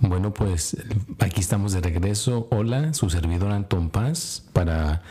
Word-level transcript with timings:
Bueno, 0.00 0.34
pues 0.34 0.76
aquí 1.18 1.40
estamos 1.40 1.72
de 1.72 1.80
regreso. 1.80 2.46
Hola, 2.50 2.92
su 2.94 3.08
servidor 3.10 3.52
Anton 3.52 3.90
Paz 3.90 4.44
para 4.52 5.02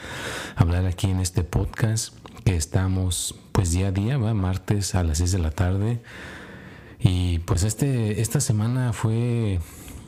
hablar 0.56 0.86
aquí 0.86 1.10
en 1.10 1.20
este 1.20 1.44
podcast 1.44 2.14
que 2.44 2.56
estamos 2.56 3.36
pues 3.52 3.72
día 3.72 3.88
a 3.88 3.92
día, 3.92 4.18
¿va? 4.18 4.34
martes 4.34 4.96
a 4.96 5.04
las 5.04 5.18
6 5.20 5.32
de 5.32 5.40
la 5.40 5.52
tarde. 5.52 6.02
Y 7.00 7.40
pues 7.40 7.64
este, 7.64 8.22
esta 8.22 8.40
semana 8.40 8.94
fue 8.94 9.60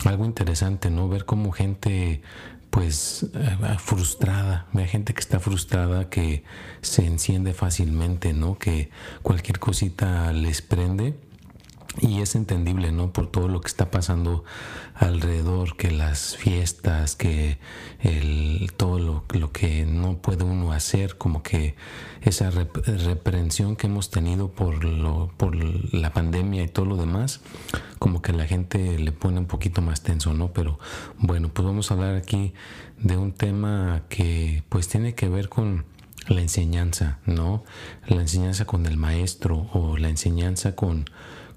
algo 0.05 0.25
interesante, 0.25 0.89
¿no? 0.89 1.09
Ver 1.09 1.25
cómo 1.25 1.51
gente 1.51 2.21
pues 2.69 3.25
eh, 3.33 3.57
frustrada, 3.79 4.67
hay 4.73 4.87
gente 4.87 5.13
que 5.13 5.21
está 5.21 5.39
frustrada, 5.39 6.09
que 6.09 6.43
se 6.81 7.05
enciende 7.05 7.53
fácilmente, 7.53 8.33
¿no? 8.33 8.59
Que 8.59 8.89
cualquier 9.23 9.59
cosita 9.59 10.31
les 10.33 10.61
prende 10.61 11.15
y 12.01 12.21
es 12.21 12.35
entendible, 12.35 12.91
¿no? 12.91 13.11
Por 13.11 13.27
todo 13.27 13.47
lo 13.47 13.61
que 13.61 13.67
está 13.67 13.91
pasando 13.91 14.43
alrededor, 14.95 15.75
que 15.75 15.91
las 15.91 16.35
fiestas, 16.35 17.15
que 17.15 17.57
el, 17.99 18.71
todo 18.77 18.99
lo, 18.99 19.23
lo 19.33 19.51
que 19.51 19.85
no 19.85 20.17
puede 20.17 20.43
uno 20.43 20.71
hacer, 20.71 21.17
como 21.17 21.43
que 21.43 21.75
esa 22.21 22.49
reprensión 22.49 23.75
que 23.75 23.87
hemos 23.87 24.09
tenido 24.09 24.49
por, 24.49 24.83
lo, 24.83 25.31
por 25.37 25.55
la 25.55 26.11
pandemia 26.11 26.63
y 26.63 26.67
todo 26.67 26.85
lo 26.85 26.97
demás, 26.97 27.41
como 27.99 28.21
que 28.21 28.33
la 28.33 28.45
gente 28.45 28.97
le 28.99 29.11
pone 29.11 29.39
un 29.39 29.45
poquito 29.45 29.81
más 29.81 30.01
tenso, 30.01 30.33
¿no? 30.33 30.51
Pero 30.51 30.79
bueno, 31.17 31.49
pues 31.49 31.65
vamos 31.65 31.91
a 31.91 31.93
hablar 31.93 32.15
aquí 32.15 32.53
de 32.97 33.17
un 33.17 33.31
tema 33.31 34.03
que 34.09 34.63
pues 34.69 34.87
tiene 34.87 35.15
que 35.15 35.29
ver 35.29 35.49
con 35.49 35.85
la 36.27 36.41
enseñanza, 36.41 37.19
¿no? 37.25 37.63
La 38.07 38.21
enseñanza 38.21 38.65
con 38.65 38.85
el 38.85 38.97
maestro 38.97 39.67
o 39.73 39.97
la 39.97 40.09
enseñanza 40.09 40.75
con 40.75 41.05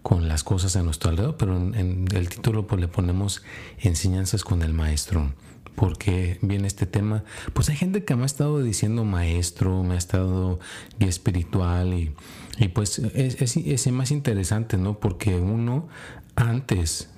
con 0.03 0.29
las 0.29 0.45
cosas 0.45 0.77
a 0.77 0.83
nuestro 0.83 1.11
alrededor, 1.11 1.37
pero 1.37 1.57
en, 1.57 2.07
el 2.15 2.29
título 2.29 2.67
pues 2.67 2.81
le 2.81 2.89
ponemos 2.89 3.43
enseñanzas 3.79 4.45
con 4.45 4.63
el 4.63 4.73
maestro. 4.73 5.33
porque 5.75 6.39
viene 6.43 6.67
este 6.67 6.87
tema? 6.87 7.23
Pues 7.53 7.69
hay 7.69 7.77
gente 7.77 8.05
que 8.05 8.17
me 8.17 8.25
ha 8.25 8.27
estado 8.27 8.61
diciendo 8.63 9.05
maestro, 9.05 9.85
me 9.85 9.95
ha 9.95 9.99
estado 9.99 10.59
guía 10.99 11.09
espiritual 11.09 11.95
y, 11.95 12.69
pues 12.69 12.99
es, 12.99 13.57
es, 13.57 13.93
más 13.93 14.11
interesante, 14.11 14.77
¿no? 14.77 14.99
Porque 14.99 15.37
uno 15.37 15.89
antes 16.35 17.11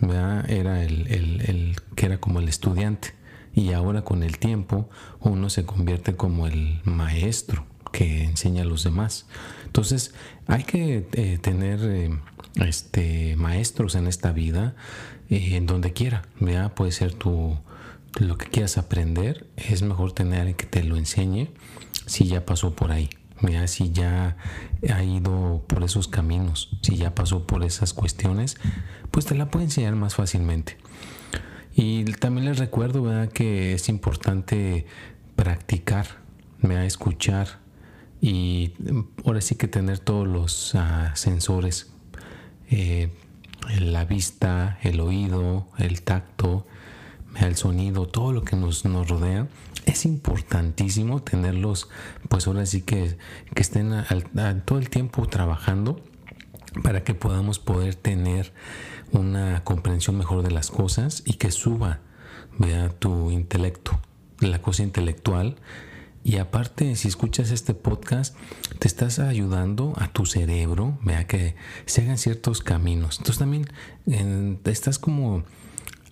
era 0.48 0.83
el, 0.83 1.77
que 1.95 2.06
era 2.06 2.20
como 2.20 2.41
el 2.41 2.48
estudiante 2.48 3.14
y 3.55 3.73
ahora 3.73 4.03
con 4.03 4.23
el 4.23 4.39
tiempo 4.39 4.89
uno 5.20 5.51
se 5.51 5.64
convierte 5.64 6.17
como 6.17 6.47
el 6.47 6.81
maestro 6.84 7.67
que 7.92 8.24
enseña 8.24 8.62
a 8.62 8.66
los 8.66 8.84
demás. 8.84 9.27
Entonces 9.66 10.14
hay 10.46 10.64
que 10.64 11.06
eh, 11.12 11.38
tener 11.41 11.80
eh, 11.83 12.10
este, 12.56 13.36
maestros 13.36 13.94
en 13.94 14.06
esta 14.06 14.33
vida, 14.33 14.74
eh, 15.28 15.56
en 15.56 15.66
donde 15.66 15.92
quiera. 15.92 16.22
Puede 16.74 16.92
ser 16.92 17.14
tu, 17.14 17.58
lo 18.18 18.39
que 18.39 18.46
quieras 18.46 18.79
aprender, 18.79 19.46
es 19.56 19.83
mejor 19.83 20.12
tener 20.12 20.55
que 20.56 20.67
te 20.67 20.83
lo 20.83 20.96
enseñe 20.96 21.50
si 22.06 22.27
ya 22.27 22.45
pasó 22.45 22.74
por 22.74 22.90
ahí. 22.90 23.11
si 23.67 23.92
ya 23.92 24.36
ha 24.92 25.02
ido 25.02 25.64
por 25.67 25.84
esos 25.84 26.08
caminos, 26.08 26.77
si 26.83 26.96
ya 26.96 27.14
pasó 27.14 27.46
por 27.46 27.62
esas 27.64 27.95
cuestiones, 27.95 28.56
pues 29.11 29.27
te 29.27 29.34
la 29.34 29.50
puede 29.50 29.67
enseñar 29.67 29.95
más 29.95 30.14
fácilmente. 30.14 30.77
Y 31.74 32.05
también 32.05 32.46
les 32.46 32.58
recuerdo 32.58 33.05
que 33.33 33.73
es 33.73 33.89
importante 33.89 34.86
practicar, 35.36 36.06
escuchar 36.84 37.61
y 38.20 38.73
ahora 39.25 39.41
sí 39.41 39.55
que 39.55 39.69
tener 39.69 39.98
todos 39.98 40.29
los 40.29 40.75
ah, 40.75 41.13
sensores 41.14 41.91
eh, 42.70 43.11
la 43.79 44.05
vista, 44.05 44.79
el 44.83 45.01
oído, 45.01 45.69
el 45.79 46.03
tacto, 46.03 46.67
el 47.39 47.57
sonido, 47.57 48.07
todo 48.07 48.33
lo 48.33 48.42
que 48.42 48.57
nos, 48.57 48.85
rodea, 48.85 49.48
es 49.86 50.05
importantísimo 50.05 51.23
tenerlos, 51.23 51.89
pues 52.29 52.47
ahora 52.47 52.67
sí 52.67 52.83
que, 52.83 53.17
que 53.55 53.63
estén 53.63 53.92
todo 54.64 54.79
el 54.79 54.91
tiempo 54.91 55.27
trabajando 55.27 56.03
para 56.83 57.03
que 57.03 57.14
podamos 57.14 57.59
poder 57.59 57.95
tener 57.95 58.53
una 59.13 59.64
comprensión 59.64 60.17
mejor 60.17 60.42
de 60.42 60.51
las 60.51 60.70
cosas 60.70 61.23
y 61.25 61.35
que 61.35 61.51
suba 61.51 62.01
vea 62.59 62.91
tu 62.91 63.30
intelecto, 63.30 63.98
la 64.41 64.61
cosa 64.61 64.83
intelectual 64.83 65.57
y 66.23 66.36
aparte, 66.36 66.97
si 66.97 67.08
escuchas 67.08 67.51
este 67.51 67.73
podcast, 67.73 68.36
te 68.79 68.89
estás 68.89 69.19
ayudando 69.19 69.95
a 69.97 70.08
tu 70.08 70.27
cerebro, 70.27 70.98
vea 71.03 71.27
que 71.27 71.55
se 71.86 72.03
hagan 72.03 72.19
ciertos 72.19 72.61
caminos. 72.61 73.19
Entonces 73.19 73.39
también 73.39 73.67
estás 74.64 74.98
como 74.98 75.45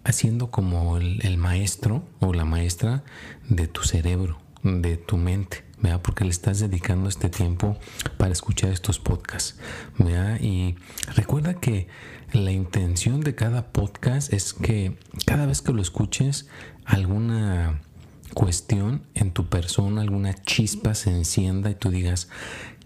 haciendo 0.05 0.51
como 0.51 0.97
el, 0.97 1.37
maestro 1.37 2.03
o 2.21 2.33
la 2.33 2.47
maestra 2.47 3.05
de 3.51 3.69
tu 3.69 3.83
cerebro, 3.83 4.39
de 4.63 4.97
tu 4.97 5.19
mente, 5.19 5.65
vea, 5.83 6.03
porque 6.03 6.25
le 6.25 6.31
estás 6.31 6.59
dedicando 6.59 7.11
este 7.11 7.29
tiempo 7.29 7.77
para 8.17 8.33
escuchar 8.33 8.71
estos 8.71 8.99
podcasts, 8.99 9.59
vea, 9.99 10.39
y 10.41 10.77
recuerda 11.15 11.55
que 11.55 11.89
la 12.33 12.53
intención 12.53 13.21
de 13.21 13.35
cada 13.35 13.73
podcast 13.73 14.33
es 14.33 14.55
que 14.55 14.97
cada 15.27 15.45
vez 15.45 15.61
que 15.61 15.73
lo 15.73 15.83
escuches, 15.83 16.49
alguna 16.87 17.83
cuestión 18.35 19.03
en 19.15 19.31
tu 19.33 19.49
persona, 19.49 20.03
alguna 20.03 20.35
chispa 20.35 20.95
se 20.95 21.11
encienda 21.11 21.71
y 21.71 21.75
tú 21.75 21.91
digas, 21.91 22.29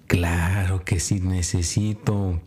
claro 0.06 0.84
que 0.84 1.00
sí 1.00 1.20
necesito 1.20 2.40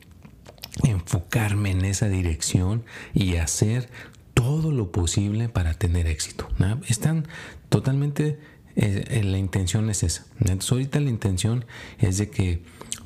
enfocarme 0.84 1.72
en 1.72 1.86
esa 1.86 2.10
dirección 2.10 2.84
y 3.14 3.36
hacer 3.36 3.90
todo 4.34 4.72
lo 4.72 4.92
posible 4.92 5.50
para 5.50 5.74
tener 5.74 6.08
éxito. 6.08 6.48
Están 6.88 7.28
totalmente, 7.70 8.40
eh, 8.76 9.22
la 9.24 9.38
intención 9.38 9.90
es 9.90 10.04
esa. 10.04 10.26
Entonces 10.40 10.72
ahorita 10.72 11.00
la 11.00 11.10
intención 11.10 11.66
es 12.00 12.18
de 12.18 12.30
que 12.30 12.62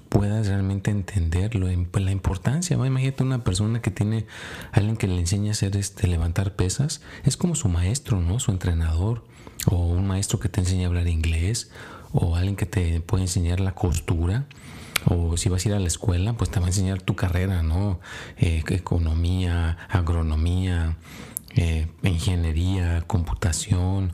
puedas 0.10 0.48
realmente 0.48 0.90
entenderlo, 0.90 1.68
la 1.68 2.12
importancia. 2.12 2.76
Imagínate 2.76 3.24
una 3.24 3.44
persona 3.44 3.82
que 3.82 3.92
tiene 3.92 4.26
alguien 4.72 4.98
que 4.98 5.08
le 5.08 5.20
enseña 5.20 5.50
a 5.50 5.52
hacer 5.52 5.78
este, 5.78 6.08
levantar 6.08 6.56
pesas, 6.56 7.02
es 7.24 7.38
como 7.38 7.56
su 7.56 7.70
maestro, 7.70 8.20
¿no? 8.20 8.40
Su 8.40 8.52
entrenador 8.52 9.24
o 9.68 9.76
un 9.76 10.08
maestro 10.08 10.40
que 10.40 10.50
te 10.50 10.62
enseña 10.62 10.86
a 10.86 10.88
hablar 10.88 11.08
inglés, 11.08 11.70
o 12.12 12.36
alguien 12.36 12.56
que 12.56 12.66
te 12.66 13.02
puede 13.02 13.24
enseñar 13.24 13.60
la 13.60 13.74
costura, 13.74 14.46
o 15.06 15.38
si 15.38 15.50
vas 15.50 15.66
a 15.66 15.70
ir 15.70 15.76
a 15.76 15.80
la 15.80 15.88
escuela, 15.88 16.34
pues 16.34 16.50
te 16.50 16.60
va 16.60 16.66
a 16.66 16.70
enseñar 16.70 17.02
tu 17.02 17.16
carrera, 17.16 17.64
¿no? 17.64 18.00
Eh, 18.38 18.64
economía, 18.70 19.78
agronomía, 19.90 20.98
eh, 21.56 21.88
ingeniería, 22.04 23.04
computación, 23.08 24.14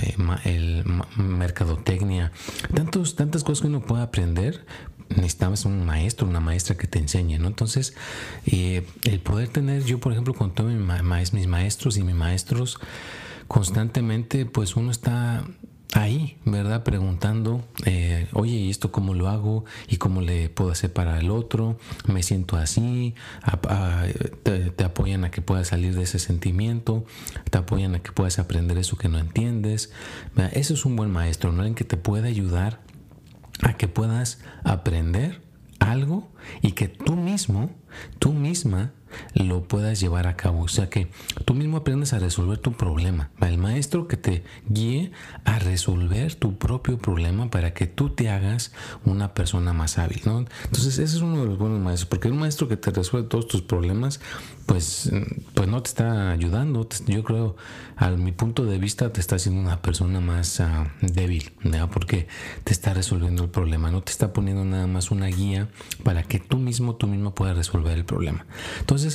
eh, 0.00 0.16
el, 0.44 0.84
mercadotecnia, 1.16 2.32
tantos, 2.74 3.16
tantas 3.16 3.44
cosas 3.44 3.62
que 3.62 3.68
uno 3.68 3.82
puede 3.82 4.02
aprender. 4.02 4.64
Necesitabas 5.08 5.64
un 5.66 5.86
maestro, 5.86 6.26
una 6.26 6.40
maestra 6.40 6.76
que 6.76 6.88
te 6.88 6.98
enseñe, 6.98 7.38
¿no? 7.38 7.46
Entonces, 7.46 7.94
el 8.44 9.20
poder 9.20 9.48
tener, 9.48 9.84
yo 9.84 10.00
por 10.00 10.10
ejemplo, 10.10 10.34
con 10.34 10.52
todos 10.52 10.72
mis 10.72 11.46
maestros 11.46 11.96
y 11.96 12.02
mis 12.02 12.16
maestros, 12.16 12.80
constantemente 13.48 14.46
pues 14.46 14.76
uno 14.76 14.90
está 14.90 15.44
ahí, 15.92 16.36
¿verdad? 16.44 16.82
Preguntando, 16.82 17.64
eh, 17.84 18.28
oye, 18.32 18.54
¿y 18.54 18.70
esto 18.70 18.92
cómo 18.92 19.14
lo 19.14 19.28
hago? 19.28 19.64
¿Y 19.88 19.96
cómo 19.96 20.20
le 20.20 20.48
puedo 20.48 20.70
hacer 20.70 20.92
para 20.92 21.18
el 21.18 21.30
otro? 21.30 21.78
¿Me 22.06 22.22
siento 22.22 22.56
así? 22.56 23.14
te, 24.42 24.84
apoyan 24.84 25.24
a 25.24 25.30
que 25.30 25.42
puedas 25.42 25.68
salir 25.68 25.94
de 25.94 26.02
ese 26.02 26.18
sentimiento, 26.18 27.04
te 27.50 27.58
apoyan 27.58 27.94
a 27.94 28.00
que 28.00 28.12
puedas 28.12 28.38
aprender 28.38 28.78
eso 28.78 28.96
que 28.96 29.08
no 29.08 29.18
entiendes. 29.18 29.90
Eso 30.52 30.74
es 30.74 30.84
un 30.84 30.96
buen 30.96 31.10
maestro, 31.10 31.52
¿no? 31.52 31.60
Alguien 31.60 31.74
que 31.74 31.84
te 31.84 31.96
puede 31.96 32.28
ayudar 32.28 32.80
a 33.62 33.74
que 33.74 33.88
puedas 33.88 34.38
aprender 34.64 35.40
algo 35.78 36.28
y 36.62 36.72
que 36.72 36.88
tú 36.88 37.16
mismo, 37.16 37.70
tú 38.18 38.32
misma, 38.32 38.92
lo 39.34 39.62
puedas 39.64 40.00
llevar 40.00 40.26
a 40.26 40.36
cabo. 40.36 40.62
O 40.62 40.68
sea 40.68 40.88
que 40.88 41.08
tú 41.44 41.54
mismo 41.54 41.78
aprendes 41.78 42.12
a 42.12 42.18
resolver 42.18 42.58
tu 42.58 42.72
problema. 42.72 43.30
El 43.40 43.58
maestro 43.58 44.08
que 44.08 44.16
te 44.16 44.44
guíe 44.68 45.12
a 45.44 45.58
resolver 45.58 46.34
tu 46.34 46.58
propio 46.58 46.98
problema 46.98 47.50
para 47.50 47.74
que 47.74 47.86
tú 47.86 48.10
te 48.10 48.30
hagas 48.30 48.72
una 49.04 49.34
persona 49.34 49.72
más 49.72 49.98
hábil. 49.98 50.22
¿no? 50.24 50.44
Entonces 50.64 50.98
ese 50.98 51.16
es 51.16 51.22
uno 51.22 51.40
de 51.40 51.46
los 51.46 51.58
buenos 51.58 51.80
maestros, 51.80 52.08
porque 52.08 52.28
un 52.28 52.38
maestro 52.38 52.68
que 52.68 52.76
te 52.76 52.90
resuelve 52.90 53.28
todos 53.28 53.46
tus 53.48 53.62
problemas, 53.62 54.20
pues, 54.66 55.10
pues 55.54 55.68
no 55.68 55.82
te 55.82 55.88
está 55.88 56.30
ayudando. 56.30 56.86
Yo 57.06 57.24
creo, 57.24 57.56
a 57.96 58.10
mi 58.10 58.32
punto 58.32 58.64
de 58.64 58.78
vista, 58.78 59.12
te 59.12 59.20
está 59.20 59.36
haciendo 59.36 59.60
una 59.60 59.80
persona 59.82 60.20
más 60.20 60.60
ah, 60.60 60.92
débil, 61.00 61.52
porque 61.92 62.26
te 62.64 62.72
está 62.72 62.94
resolviendo 62.94 63.44
el 63.44 63.50
problema, 63.50 63.90
no 63.90 64.02
te 64.02 64.12
está 64.12 64.32
poniendo 64.32 64.64
nada 64.64 64.86
más 64.86 65.10
una 65.10 65.26
guía 65.26 65.68
para 66.02 66.22
que 66.22 66.38
tú 66.38 66.58
mismo, 66.58 66.96
tú 66.96 67.06
mismo 67.06 67.34
puedas 67.34 67.56
resolver 67.56 67.96
el 67.96 68.04
problema. 68.04 68.46
Entonces, 68.80 69.05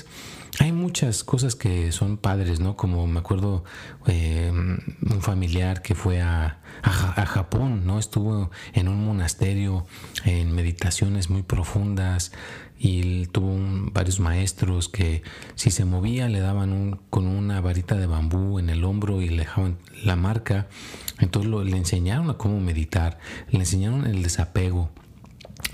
hay 0.59 0.71
muchas 0.71 1.23
cosas 1.23 1.55
que 1.55 1.91
son 1.91 2.17
padres, 2.17 2.59
¿no? 2.59 2.75
Como 2.75 3.07
me 3.07 3.19
acuerdo 3.19 3.63
eh, 4.07 4.51
un 4.51 5.21
familiar 5.21 5.81
que 5.81 5.95
fue 5.95 6.21
a, 6.21 6.59
a, 6.83 7.25
Japón, 7.25 7.85
¿no? 7.85 7.99
Estuvo 7.99 8.51
en 8.73 8.87
un 8.87 9.05
monasterio 9.05 9.85
en 10.25 10.53
meditaciones 10.53 11.29
muy 11.29 11.43
profundas 11.43 12.31
y 12.77 13.27
tuvo 13.27 13.55
varios 13.91 14.19
maestros 14.19 14.89
que 14.89 15.21
si 15.55 15.69
se 15.69 15.85
movía 15.85 16.27
le 16.27 16.39
daban 16.39 16.73
un, 16.73 16.99
con 17.09 17.27
una 17.27 17.61
varita 17.61 17.95
de 17.95 18.07
bambú 18.07 18.59
en 18.59 18.69
el 18.69 18.83
hombro 18.83 19.21
y 19.21 19.29
le 19.29 19.43
dejaban 19.43 19.77
la 20.03 20.15
marca. 20.15 20.67
Entonces 21.19 21.51
le 21.71 21.77
enseñaron 21.77 22.29
a 22.29 22.33
cómo 22.33 22.59
meditar, 22.59 23.19
le 23.51 23.59
enseñaron 23.59 24.05
el 24.07 24.23
desapego, 24.23 24.89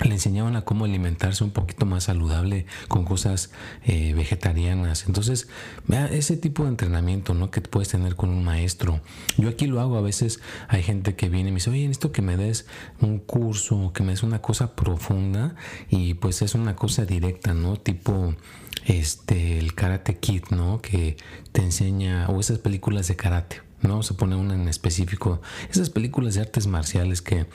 le 0.05 0.13
enseñaban 0.13 0.55
a 0.55 0.61
cómo 0.61 0.85
alimentarse 0.85 1.43
un 1.43 1.51
poquito 1.51 1.85
más 1.85 2.05
saludable 2.05 2.65
con 2.87 3.05
cosas 3.05 3.51
eh, 3.85 4.13
vegetarianas. 4.13 5.05
Entonces, 5.07 5.47
ese 6.11 6.37
tipo 6.37 6.63
de 6.63 6.69
entrenamiento 6.69 7.33
¿no? 7.33 7.51
que 7.51 7.61
puedes 7.61 7.89
tener 7.89 8.15
con 8.15 8.29
un 8.29 8.43
maestro. 8.43 9.01
Yo 9.37 9.49
aquí 9.49 9.67
lo 9.67 9.81
hago, 9.81 9.97
a 9.97 10.01
veces 10.01 10.39
hay 10.67 10.83
gente 10.83 11.15
que 11.15 11.29
viene 11.29 11.49
y 11.49 11.51
me 11.51 11.57
dice, 11.57 11.69
oye, 11.69 11.85
esto 11.85 12.11
que 12.11 12.21
me 12.21 12.37
des 12.37 12.67
un 13.01 13.19
curso, 13.19 13.91
que 13.93 14.03
me 14.03 14.11
des 14.11 14.23
una 14.23 14.41
cosa 14.41 14.75
profunda 14.75 15.55
y 15.89 16.15
pues 16.15 16.41
es 16.41 16.55
una 16.55 16.75
cosa 16.75 17.05
directa, 17.05 17.53
¿no? 17.53 17.77
Tipo 17.77 18.35
este 18.85 19.57
el 19.57 19.73
Karate 19.73 20.17
Kid, 20.17 20.43
¿no? 20.51 20.81
Que 20.81 21.17
te 21.51 21.61
enseña, 21.61 22.27
o 22.29 22.39
esas 22.39 22.59
películas 22.59 23.07
de 23.07 23.15
karate 23.15 23.66
no 23.81 23.89
vamos 23.89 24.11
a 24.11 24.25
una 24.25 24.55
en 24.55 24.67
específico. 24.67 25.41
Esas 25.69 25.89
películas 25.89 26.35
de 26.35 26.41
artes 26.41 26.67
marciales 26.67 27.21
que 27.21 27.45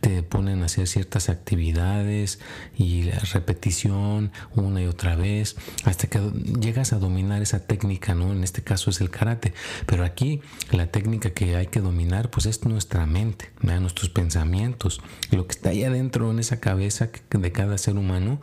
te 0.00 0.22
ponen 0.22 0.62
a 0.62 0.66
hacer 0.66 0.86
ciertas 0.86 1.28
actividades 1.28 2.38
y 2.76 3.10
repetición 3.32 4.32
una 4.54 4.82
y 4.82 4.86
otra 4.86 5.16
vez 5.16 5.56
hasta 5.84 6.08
que 6.08 6.20
llegas 6.60 6.92
a 6.92 6.98
dominar 6.98 7.42
esa 7.42 7.66
técnica, 7.66 8.14
¿no? 8.14 8.32
En 8.32 8.44
este 8.44 8.62
caso 8.62 8.90
es 8.90 9.00
el 9.00 9.10
karate. 9.10 9.54
Pero 9.86 10.04
aquí 10.04 10.42
la 10.70 10.88
técnica 10.88 11.30
que 11.30 11.56
hay 11.56 11.68
que 11.68 11.80
dominar 11.80 12.30
pues 12.30 12.46
es 12.46 12.64
nuestra 12.64 13.06
mente, 13.06 13.50
nuestros 13.62 14.10
pensamientos. 14.10 15.00
Lo 15.30 15.46
que 15.46 15.52
está 15.52 15.70
ahí 15.70 15.84
adentro 15.84 16.30
en 16.30 16.38
esa 16.38 16.60
cabeza 16.60 17.10
de 17.30 17.52
cada 17.52 17.78
ser 17.78 17.96
humano, 17.96 18.40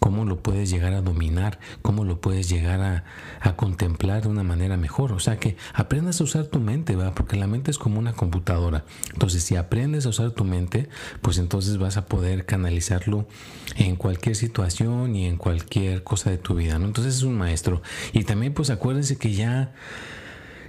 cómo 0.00 0.24
lo 0.24 0.42
puedes 0.42 0.70
llegar 0.70 0.94
a 0.94 1.02
dominar, 1.02 1.60
cómo 1.80 2.04
lo 2.04 2.20
puedes 2.20 2.48
llegar 2.48 2.80
a, 2.80 3.04
a 3.40 3.56
contemplar 3.56 4.22
de 4.22 4.28
una 4.28 4.42
manera 4.42 4.76
mejor. 4.76 5.12
O 5.12 5.20
sea 5.20 5.38
que 5.38 5.56
aprendas 5.74 6.20
a 6.20 6.24
usar 6.24 6.46
tu 6.46 6.58
mente 6.58 6.72
porque 7.14 7.36
la 7.36 7.46
mente 7.46 7.70
es 7.70 7.78
como 7.78 7.98
una 7.98 8.12
computadora. 8.12 8.84
Entonces, 9.12 9.42
si 9.42 9.56
aprendes 9.56 10.06
a 10.06 10.10
usar 10.10 10.32
tu 10.32 10.44
mente, 10.44 10.88
pues 11.20 11.38
entonces 11.38 11.78
vas 11.78 11.96
a 11.96 12.06
poder 12.06 12.46
canalizarlo 12.46 13.26
en 13.76 13.96
cualquier 13.96 14.36
situación 14.36 15.14
y 15.16 15.26
en 15.26 15.36
cualquier 15.36 16.02
cosa 16.02 16.30
de 16.30 16.38
tu 16.38 16.54
vida, 16.54 16.78
¿no? 16.78 16.86
Entonces 16.86 17.16
es 17.16 17.22
un 17.22 17.38
maestro. 17.38 17.82
Y 18.12 18.24
también, 18.24 18.54
pues 18.54 18.70
acuérdense 18.70 19.16
que 19.16 19.32
ya, 19.32 19.72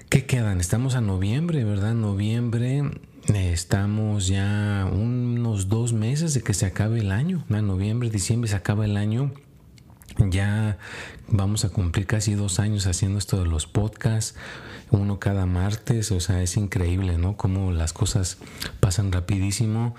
¿qué 0.10 0.26
quedan? 0.26 0.60
Estamos 0.60 0.96
a 0.96 1.02
noviembre, 1.02 1.64
¿verdad? 1.64 1.94
Noviembre 1.94 2.84
estamos 3.32 4.28
ya 4.28 4.88
unos 4.92 5.70
dos 5.70 5.94
meses 5.94 6.34
de 6.34 6.42
que 6.42 6.54
se 6.54 6.66
acabe 6.66 7.00
el 7.00 7.12
año. 7.12 7.46
Noviembre, 7.48 8.10
diciembre 8.10 8.50
se 8.50 8.56
acaba 8.56 8.86
el 8.86 8.98
año. 8.98 9.32
Ya 10.30 10.78
vamos 11.28 11.66
a 11.66 11.70
cumplir 11.70 12.06
casi 12.06 12.36
dos 12.36 12.60
años 12.60 12.86
haciendo 12.86 13.18
esto 13.18 13.40
de 13.40 13.50
los 13.50 13.66
podcasts, 13.66 14.36
uno 14.92 15.20
cada 15.20 15.46
martes, 15.46 16.12
o 16.12 16.20
sea, 16.20 16.42
es 16.44 16.56
increíble, 16.56 17.18
¿no? 17.18 17.36
Cómo 17.36 17.72
las 17.72 17.94
cosas 17.94 18.38
pasan 18.80 19.12
rapidísimo. 19.12 19.96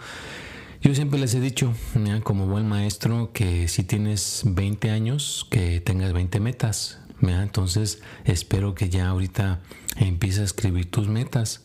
Yo 0.82 0.94
siempre 0.94 1.18
les 1.18 1.34
he 1.34 1.40
dicho, 1.40 1.74
como 2.22 2.46
buen 2.46 2.68
maestro, 2.68 3.30
que 3.32 3.68
si 3.68 3.84
tienes 3.84 4.42
20 4.44 4.90
años, 4.90 5.46
que 5.50 5.80
tengas 5.80 6.12
20 6.12 6.40
metas. 6.40 6.98
Entonces, 7.20 8.02
espero 8.24 8.74
que 8.74 8.90
ya 8.90 9.08
ahorita 9.08 9.60
empieces 9.96 10.40
a 10.40 10.44
escribir 10.44 10.90
tus 10.90 11.08
metas. 11.08 11.62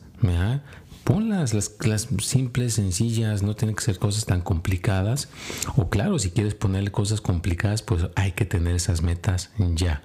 Ponlas, 1.10 1.56
las, 1.56 1.76
las, 1.88 2.08
simples, 2.22 2.76
sencillas, 2.76 3.42
no 3.42 3.56
tienen 3.56 3.76
que 3.76 3.82
ser 3.82 3.98
cosas 3.98 4.28
tan 4.28 4.42
complicadas. 4.42 5.28
O 5.76 5.90
claro, 5.90 6.20
si 6.20 6.30
quieres 6.30 6.54
ponerle 6.54 6.92
cosas 6.92 7.20
complicadas, 7.20 7.82
pues 7.82 8.06
hay 8.16 8.34
que 8.34 8.46
tener 8.46 8.76
esas 8.76 9.02
metas 9.02 9.50
ya. 9.58 10.04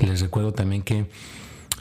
Les 0.00 0.20
recuerdo 0.20 0.52
también 0.52 0.82
que 0.82 1.08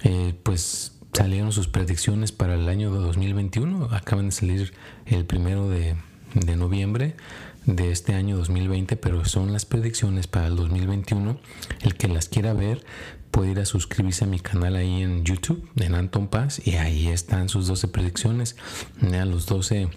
eh, 0.03 0.35
pues 0.43 0.91
salieron 1.13 1.51
sus 1.51 1.67
predicciones 1.67 2.31
para 2.31 2.53
el 2.53 2.69
año 2.69 2.93
de 2.93 2.99
2021. 2.99 3.85
Acaban 3.91 4.27
de 4.27 4.33
salir 4.33 4.73
el 5.07 5.25
primero 5.25 5.67
de, 5.67 5.95
de 6.35 6.55
noviembre 6.55 7.15
de 7.65 7.91
este 7.91 8.13
año 8.13 8.37
2020, 8.37 8.97
pero 8.97 9.25
son 9.25 9.51
las 9.51 9.65
predicciones 9.65 10.27
para 10.27 10.45
el 10.45 10.55
2021. 10.55 11.39
El 11.81 11.95
que 11.95 12.07
las 12.07 12.29
quiera 12.29 12.53
ver 12.53 12.85
puede 13.31 13.51
ir 13.51 13.59
a 13.59 13.65
suscribirse 13.65 14.25
a 14.25 14.27
mi 14.27 14.39
canal 14.39 14.75
ahí 14.75 15.01
en 15.01 15.23
YouTube, 15.23 15.69
en 15.77 15.95
Anton 15.95 16.27
Paz, 16.27 16.61
y 16.65 16.75
ahí 16.75 17.07
están 17.07 17.49
sus 17.49 17.67
12 17.67 17.87
predicciones, 17.87 18.55
los 19.01 19.45
12 19.45 19.89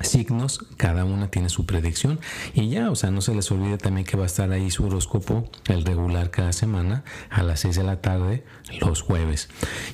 signos, 0.00 0.64
cada 0.76 1.04
una 1.04 1.30
tiene 1.30 1.48
su 1.48 1.66
predicción 1.66 2.20
y 2.54 2.68
ya, 2.68 2.90
o 2.90 2.96
sea, 2.96 3.10
no 3.10 3.20
se 3.20 3.34
les 3.34 3.50
olvide 3.50 3.78
también 3.78 4.06
que 4.06 4.16
va 4.16 4.24
a 4.24 4.26
estar 4.26 4.50
ahí 4.52 4.70
su 4.70 4.86
horóscopo, 4.86 5.48
el 5.66 5.84
regular 5.84 6.30
cada 6.30 6.52
semana 6.52 7.04
a 7.30 7.42
las 7.42 7.60
6 7.60 7.76
de 7.76 7.82
la 7.84 8.00
tarde, 8.00 8.44
los 8.80 9.02
jueves. 9.02 9.48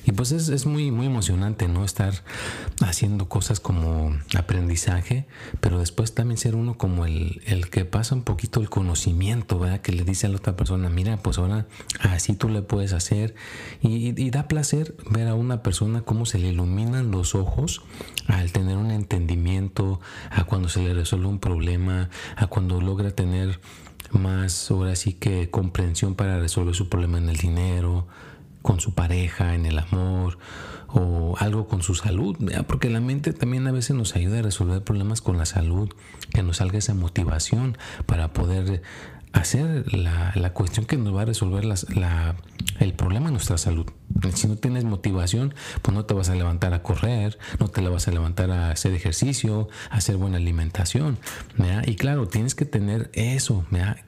Y 0.05 0.11
pues 0.11 0.31
es, 0.31 0.49
es 0.49 0.65
muy, 0.65 0.91
muy 0.91 1.07
emocionante, 1.07 1.67
¿no? 1.67 1.83
Estar 1.83 2.13
haciendo 2.81 3.27
cosas 3.27 3.59
como 3.59 4.15
aprendizaje, 4.37 5.25
pero 5.59 5.79
después 5.79 6.13
también 6.13 6.37
ser 6.37 6.55
uno 6.55 6.77
como 6.77 7.05
el, 7.05 7.41
el 7.45 7.69
que 7.69 7.85
pasa 7.85 8.15
un 8.15 8.23
poquito 8.23 8.61
el 8.61 8.69
conocimiento, 8.69 9.59
¿verdad? 9.59 9.81
Que 9.81 9.91
le 9.91 10.03
dice 10.03 10.27
a 10.27 10.29
la 10.29 10.37
otra 10.37 10.55
persona, 10.55 10.89
mira, 10.89 11.17
pues 11.17 11.37
ahora 11.37 11.67
así 11.99 12.33
tú 12.33 12.49
le 12.49 12.61
puedes 12.61 12.93
hacer 12.93 13.35
y, 13.81 14.19
y 14.21 14.29
da 14.29 14.47
placer 14.47 14.95
ver 15.09 15.27
a 15.27 15.35
una 15.35 15.63
persona 15.63 16.01
cómo 16.01 16.25
se 16.25 16.39
le 16.39 16.49
iluminan 16.49 17.11
los 17.11 17.35
ojos 17.35 17.81
al 18.27 18.51
tener 18.51 18.77
un 18.77 18.91
entendimiento 18.91 19.96
a 20.31 20.43
cuando 20.43 20.69
se 20.69 20.81
le 20.81 20.93
resuelve 20.93 21.27
un 21.27 21.39
problema, 21.39 22.09
a 22.35 22.47
cuando 22.47 22.81
logra 22.81 23.11
tener 23.11 23.59
más, 24.11 24.71
ahora 24.71 24.95
sí 24.95 25.13
que 25.13 25.49
comprensión 25.49 26.15
para 26.15 26.39
resolver 26.39 26.75
su 26.75 26.89
problema 26.89 27.17
en 27.17 27.29
el 27.29 27.37
dinero, 27.37 28.07
con 28.61 28.79
su 28.79 28.93
pareja, 28.93 29.55
en 29.55 29.65
el 29.65 29.79
amor 29.79 30.37
o 30.89 31.35
algo 31.39 31.67
con 31.67 31.81
su 31.83 31.95
salud, 31.95 32.35
porque 32.67 32.89
la 32.89 33.01
mente 33.01 33.33
también 33.33 33.67
a 33.67 33.71
veces 33.71 33.95
nos 33.95 34.15
ayuda 34.15 34.39
a 34.39 34.41
resolver 34.41 34.83
problemas 34.83 35.21
con 35.21 35.37
la 35.37 35.45
salud, 35.45 35.89
que 36.33 36.43
nos 36.43 36.57
salga 36.57 36.77
esa 36.77 36.93
motivación 36.93 37.77
para 38.05 38.33
poder 38.33 38.81
hacer 39.33 39.93
la, 39.93 40.31
la 40.35 40.53
cuestión 40.53 40.85
que 40.85 40.97
nos 40.97 41.15
va 41.15 41.23
a 41.23 41.25
resolver 41.25 41.65
la, 41.65 42.35
el 42.79 42.93
problema 42.93 43.27
de 43.27 43.33
nuestra 43.33 43.57
salud. 43.57 43.85
Si 44.33 44.47
no 44.47 44.55
tienes 44.55 44.83
motivación, 44.83 45.53
pues 45.81 45.93
no 45.95 46.05
te 46.05 46.13
vas 46.13 46.29
a 46.29 46.35
levantar 46.35 46.73
a 46.73 46.81
correr, 46.81 47.37
no 47.59 47.67
te 47.67 47.81
la 47.81 47.89
vas 47.89 48.07
a 48.07 48.11
levantar 48.11 48.51
a 48.51 48.71
hacer 48.71 48.93
ejercicio, 48.93 49.67
a 49.89 49.97
hacer 49.97 50.17
buena 50.17 50.37
alimentación. 50.37 51.19
Y 51.85 51.95
claro, 51.95 52.27
tienes 52.27 52.55
que 52.55 52.65
tener 52.65 53.11
eso. 53.13 53.65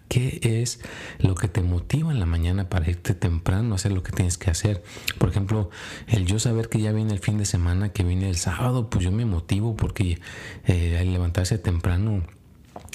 ¿Qué 0.07 0.39
es 0.41 0.79
lo 1.19 1.35
que 1.35 1.47
te 1.47 1.61
motiva 1.61 2.11
en 2.11 2.19
la 2.19 2.25
mañana 2.25 2.69
para 2.69 2.89
irte 2.89 3.13
temprano 3.13 3.73
a 3.73 3.75
hacer 3.75 3.91
lo 3.91 4.01
que 4.01 4.11
tienes 4.11 4.37
que 4.37 4.49
hacer? 4.49 4.83
Por 5.19 5.29
ejemplo, 5.29 5.69
el 6.07 6.25
yo 6.25 6.39
saber 6.39 6.69
que 6.69 6.79
ya 6.81 6.91
viene 6.91 7.13
el 7.13 7.19
fin 7.19 7.37
de 7.37 7.45
semana, 7.45 7.89
que 7.89 8.03
viene 8.03 8.29
el 8.29 8.37
sábado, 8.37 8.89
pues 8.89 9.05
yo 9.05 9.11
me 9.11 9.25
motivo 9.25 9.75
porque 9.75 10.19
eh, 10.65 10.97
al 10.99 11.11
levantarse 11.13 11.59
temprano 11.59 12.23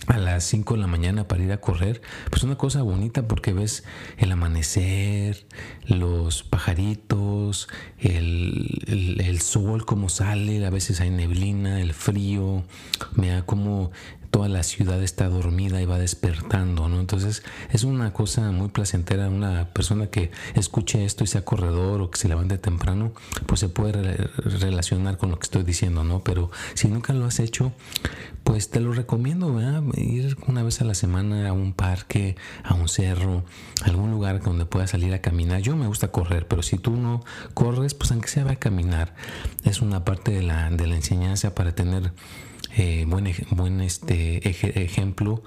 a 0.06 0.18
las 0.18 0.44
5 0.44 0.75
de 0.75 0.80
la 0.80 0.87
mañana 0.87 1.26
para 1.28 1.42
ir 1.42 1.52
a 1.52 1.61
correr, 1.61 2.02
pues 2.30 2.42
una 2.42 2.56
cosa 2.56 2.82
bonita 2.82 3.26
porque 3.26 3.52
ves 3.52 3.84
el 4.18 4.32
amanecer, 4.32 5.46
los 5.87 6.42
pajaritos, 6.42 7.68
el, 7.99 9.40
sol 9.40 9.84
como 9.84 10.08
sale, 10.08 10.64
a 10.64 10.70
veces 10.70 11.00
hay 11.00 11.11
neblina, 11.11 11.80
el 11.80 11.92
frío, 11.94 12.64
mira 13.14 13.42
como 13.42 13.90
toda 14.35 14.49
la 14.49 14.64
ciudad 14.64 15.00
está 15.00 15.29
dormida 15.29 15.81
y 15.81 15.85
va 15.85 15.97
despertando, 15.97 16.88
¿no? 16.88 16.99
Entonces 16.99 17.45
es 17.71 17.85
una 17.85 18.12
cosa 18.12 18.50
muy 18.50 18.67
placentera, 18.67 19.29
una 19.29 19.69
persona 19.69 20.09
que 20.09 20.33
escuche 20.57 21.05
esto 21.05 21.23
y 21.23 21.29
sea 21.29 21.45
corredor 21.45 22.00
o 22.00 22.11
que 22.11 22.19
se 22.19 22.26
levante 22.26 22.59
temprano, 22.59 23.12
pues 23.47 23.61
se 23.61 23.69
puede 23.69 23.93
relacionar 24.38 25.19
con 25.19 25.31
lo 25.31 25.38
que 25.38 25.45
estoy 25.45 25.62
diciendo, 25.62 26.03
¿no? 26.03 26.25
Pero 26.25 26.50
si 26.75 26.88
nunca 26.88 27.12
lo 27.12 27.26
has 27.26 27.38
hecho, 27.38 27.71
pues 28.43 28.71
te 28.71 28.81
lo 28.81 28.93
recomiendo, 28.93 29.55
¿verdad? 29.55 29.85
Ir 29.97 30.37
una 30.49 30.64
vez 30.64 30.81
a 30.81 30.85
la 30.85 30.95
semana 30.95 31.49
a 31.49 31.53
un 31.53 31.73
parque, 31.73 32.35
a 32.64 32.75
un 32.75 32.88
cerro, 32.88 33.45
a 33.83 33.85
algún 33.85 34.11
lugar 34.11 34.43
donde 34.43 34.67
puedas 34.67 34.91
salir 34.91 35.14
a 35.14 35.21
caminar. 35.21 35.61
Yo 35.61 35.76
me 35.76 35.87
gusta 35.87 36.09
correr, 36.09 36.49
pero 36.49 36.64
si 36.64 36.76
tú 36.76 36.97
no 36.97 37.23
corres, 37.55 37.95
pues 37.95 38.11
aunque 38.11 38.26
sea 38.26 38.43
va 38.43 38.50
a 38.50 38.57
caminar. 38.57 39.14
Es 39.62 39.81
una 39.81 40.05
parte 40.05 40.33
de 40.33 40.43
la, 40.43 40.71
de 40.71 40.88
la 40.88 40.97
enseñanza 40.97 41.55
para 41.55 41.76
tener 41.76 42.11
eh, 42.76 43.04
buen, 43.07 43.33
buen 43.50 43.81
este, 43.81 44.49
ejemplo 44.49 45.43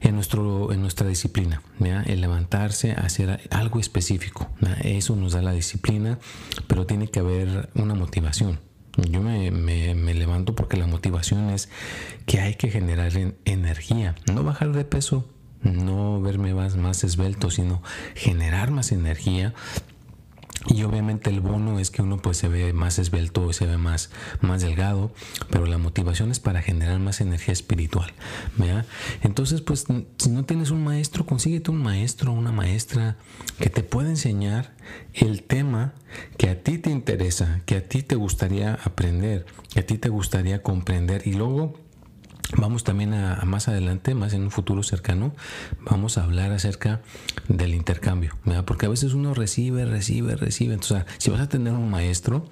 en, 0.00 0.14
nuestro, 0.14 0.72
en 0.72 0.82
nuestra 0.82 1.06
disciplina, 1.06 1.62
el 2.06 2.20
levantarse, 2.20 2.92
hacer 2.92 3.40
algo 3.50 3.80
específico. 3.80 4.50
Eso 4.82 5.16
nos 5.16 5.32
da 5.32 5.42
la 5.42 5.52
disciplina, 5.52 6.18
pero 6.66 6.86
tiene 6.86 7.08
que 7.08 7.20
haber 7.20 7.70
una 7.74 7.94
motivación. 7.94 8.60
Yo 8.96 9.22
me, 9.22 9.50
me, 9.50 10.14
levanto 10.14 10.54
porque 10.54 10.76
la 10.76 10.86
motivación 10.86 11.50
es 11.50 11.70
que 12.26 12.40
hay 12.40 12.56
que 12.56 12.70
generar 12.70 13.12
energía, 13.46 14.16
no 14.30 14.42
bajar 14.42 14.72
de 14.72 14.84
peso, 14.84 15.26
no 15.62 16.20
verme 16.20 16.52
más, 16.52 16.76
más 16.76 17.02
esbelto, 17.04 17.50
sino 17.50 17.82
generar 18.14 18.70
más 18.70 18.92
energía 18.92 19.54
y 20.68 20.82
obviamente 20.84 21.30
el 21.30 21.40
bono 21.40 21.78
es 21.78 21.90
que 21.90 22.02
uno 22.02 22.18
pues 22.18 22.36
se 22.36 22.48
ve 22.48 22.72
más 22.72 22.98
esbelto, 22.98 23.52
se 23.52 23.66
ve 23.66 23.78
más, 23.78 24.10
más 24.40 24.62
delgado, 24.62 25.12
pero 25.50 25.66
la 25.66 25.78
motivación 25.78 26.30
es 26.30 26.40
para 26.40 26.62
generar 26.62 26.98
más 26.98 27.20
energía 27.20 27.52
espiritual. 27.52 28.12
Entonces 29.22 29.60
pues 29.60 29.86
si 30.18 30.30
no 30.30 30.44
tienes 30.44 30.70
un 30.70 30.84
maestro, 30.84 31.26
consíguete 31.26 31.70
un 31.70 31.82
maestro, 31.82 32.32
una 32.32 32.52
maestra 32.52 33.16
que 33.58 33.70
te 33.70 33.82
pueda 33.82 34.08
enseñar 34.08 34.74
el 35.14 35.42
tema 35.42 35.94
que 36.36 36.48
a 36.48 36.62
ti 36.62 36.78
te 36.78 36.90
interesa, 36.90 37.60
que 37.66 37.76
a 37.76 37.88
ti 37.88 38.02
te 38.02 38.16
gustaría 38.16 38.74
aprender, 38.74 39.46
que 39.72 39.80
a 39.80 39.86
ti 39.86 39.98
te 39.98 40.08
gustaría 40.08 40.62
comprender 40.62 41.26
y 41.26 41.32
luego 41.32 41.74
Vamos 42.56 42.84
también 42.84 43.14
a, 43.14 43.42
más 43.44 43.68
adelante, 43.68 44.14
más 44.14 44.32
en 44.34 44.42
un 44.42 44.50
futuro 44.50 44.82
cercano, 44.82 45.34
vamos 45.80 46.18
a 46.18 46.24
hablar 46.24 46.52
acerca 46.52 47.00
del 47.48 47.74
intercambio, 47.74 48.36
porque 48.66 48.86
a 48.86 48.88
veces 48.88 49.14
uno 49.14 49.34
recibe, 49.34 49.84
recibe, 49.84 50.36
recibe. 50.36 50.74
Entonces, 50.74 51.04
si 51.18 51.30
vas 51.30 51.40
a 51.40 51.48
tener 51.48 51.72
un 51.72 51.90
maestro, 51.90 52.46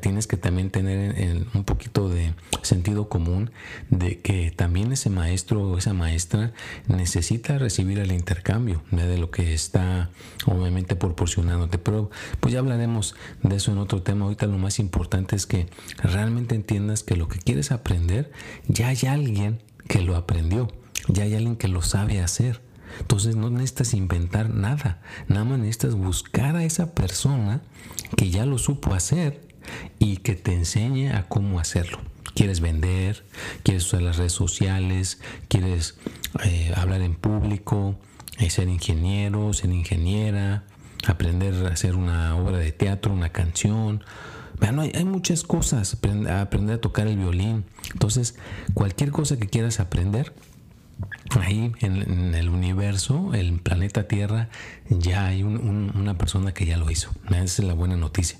tienes 0.00 0.26
que 0.26 0.36
también 0.36 0.70
tener 0.70 1.46
un 1.54 1.64
poquito 1.64 2.08
de 2.08 2.34
sentido 2.62 3.08
común 3.08 3.50
de 3.90 4.20
que 4.20 4.50
también 4.50 4.92
ese 4.92 5.10
maestro 5.10 5.62
o 5.62 5.78
esa 5.78 5.92
maestra 5.94 6.52
necesita 6.86 7.58
recibir 7.58 7.98
el 7.98 8.12
intercambio 8.12 8.82
de 8.90 9.18
lo 9.18 9.30
que 9.30 9.54
está 9.54 10.10
obviamente 10.46 10.96
proporcionándote. 10.96 11.78
Pero 11.78 12.10
pues 12.40 12.54
ya 12.54 12.60
hablaremos 12.60 13.14
de 13.42 13.56
eso 13.56 13.72
en 13.72 13.78
otro 13.78 14.02
tema. 14.02 14.24
Ahorita 14.24 14.46
lo 14.46 14.58
más 14.58 14.78
importante 14.78 15.36
es 15.36 15.46
que 15.46 15.66
realmente 16.02 16.54
entiendas 16.54 17.02
que 17.02 17.16
lo 17.16 17.28
que 17.28 17.38
quieres 17.38 17.72
aprender 17.72 18.32
ya 18.68 18.88
hay 18.88 19.06
alguien 19.24 19.62
que 19.88 20.02
lo 20.02 20.16
aprendió, 20.16 20.68
ya 21.08 21.24
hay 21.24 21.34
alguien 21.34 21.56
que 21.56 21.68
lo 21.68 21.82
sabe 21.82 22.20
hacer. 22.20 22.60
Entonces 23.00 23.34
no 23.34 23.50
necesitas 23.50 23.94
inventar 23.94 24.50
nada, 24.50 25.02
nada 25.26 25.44
más 25.44 25.58
necesitas 25.58 25.94
buscar 25.94 26.56
a 26.56 26.64
esa 26.64 26.94
persona 26.94 27.60
que 28.16 28.30
ya 28.30 28.46
lo 28.46 28.58
supo 28.58 28.94
hacer 28.94 29.40
y 29.98 30.18
que 30.18 30.34
te 30.34 30.54
enseñe 30.54 31.10
a 31.10 31.24
cómo 31.28 31.58
hacerlo. 31.58 31.98
¿Quieres 32.34 32.60
vender? 32.60 33.24
¿Quieres 33.62 33.86
usar 33.86 34.02
las 34.02 34.16
redes 34.16 34.32
sociales? 34.32 35.20
¿Quieres 35.48 35.96
eh, 36.44 36.72
hablar 36.76 37.00
en 37.00 37.14
público? 37.14 37.96
Eh, 38.38 38.50
¿Ser 38.50 38.68
ingeniero? 38.68 39.52
¿Ser 39.52 39.70
ingeniera? 39.70 40.64
¿Aprender 41.06 41.66
a 41.66 41.72
hacer 41.72 41.96
una 41.96 42.36
obra 42.36 42.58
de 42.58 42.72
teatro? 42.72 43.12
¿Una 43.12 43.30
canción? 43.30 44.04
Bueno, 44.58 44.82
hay, 44.82 44.92
hay 44.94 45.04
muchas 45.04 45.42
cosas, 45.42 45.96
aprender 46.28 46.74
a 46.74 46.80
tocar 46.80 47.06
el 47.06 47.16
violín. 47.16 47.64
Entonces, 47.94 48.34
cualquier 48.74 49.10
cosa 49.10 49.38
que 49.38 49.46
quieras 49.46 49.80
aprender, 49.80 50.34
ahí 51.40 51.72
en, 51.80 52.34
el 52.34 52.48
universo, 52.48 53.32
el 53.34 53.58
planeta 53.60 54.06
Tierra, 54.06 54.48
ya 54.88 55.26
hay 55.26 55.42
una 55.42 56.18
persona 56.18 56.52
que 56.52 56.66
ya 56.66 56.76
lo 56.76 56.90
hizo. 56.90 57.10
Esa 57.28 57.42
es 57.42 57.58
la 57.60 57.74
buena 57.74 57.96
noticia. 57.96 58.38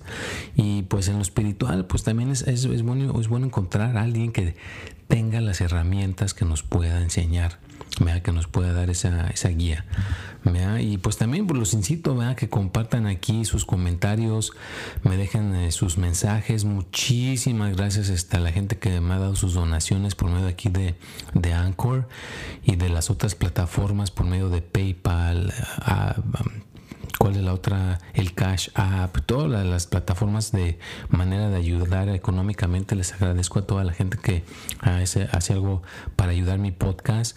Y 0.57 0.83
pues 0.83 1.09
en 1.09 1.17
lo 1.17 1.23
espiritual, 1.23 1.87
pues 1.87 2.05
también 2.05 2.31
es, 2.31 2.43
es, 2.43 2.83
bueno, 2.83 3.19
es 3.21 3.29
bueno 3.29 3.47
encontrar 3.47 3.97
a 3.97 4.03
alguien 4.03 4.33
que 4.33 4.57
tenga 5.09 5.41
las 5.41 5.61
herramientas 5.61 6.35
que 6.35 6.45
nos 6.45 6.63
pueda 6.63 7.01
enseñar 7.01 7.59
que 8.23 8.33
nos 8.33 8.47
pueda 8.47 8.73
dar 8.73 8.91
esa, 8.91 9.29
esa 9.29 9.49
guía. 9.49 9.85
Y 10.81 10.99
pues 10.99 11.17
también 11.17 11.47
pues, 11.47 11.59
los 11.59 11.73
incito 11.73 12.21
a 12.21 12.37
que 12.37 12.49
compartan 12.49 13.07
aquí 13.07 13.45
sus 13.45 13.65
comentarios, 13.65 14.53
me 15.03 15.17
dejen 15.17 15.55
eh, 15.55 15.73
sus 15.73 15.97
mensajes. 15.97 16.65
Muchísimas 16.65 17.75
gracias 17.77 18.29
a 18.33 18.39
la 18.41 18.53
gente 18.53 18.77
que 18.77 19.01
me 19.01 19.15
ha 19.15 19.19
dado 19.19 19.37
sus 19.37 19.55
donaciones 19.55 20.15
por 20.15 20.31
medio 20.31 20.47
aquí 20.47 20.69
de, 20.69 20.97
de 21.33 21.55
Anchor 21.55 22.09
y 22.63 22.77
de 22.77 22.91
las 22.91 23.09
otras 23.09 23.35
plataformas 23.35 24.11
por 24.11 24.27
medio 24.27 24.51
de 24.51 24.61
PayPal, 24.61 25.53
cuál 27.19 27.37
es 27.37 27.43
la 27.43 27.53
otra, 27.53 28.01
el 28.15 28.35
Cash 28.35 28.69
App, 28.75 29.17
todas 29.27 29.65
las 29.65 29.87
plataformas 29.87 30.53
de 30.53 30.79
manera 31.09 31.49
de 31.49 31.57
ayudar 31.57 32.09
económicamente. 32.09 32.95
Les 32.97 33.13
agradezco 33.13 33.61
a 33.61 33.67
toda 33.67 33.85
la 33.85 33.93
gente 33.93 34.19
que 34.19 34.45
hace, 34.81 35.29
algo 35.53 35.83
para 36.17 36.33
ayudar 36.33 36.59
mi 36.59 36.73
podcast. 36.73 37.37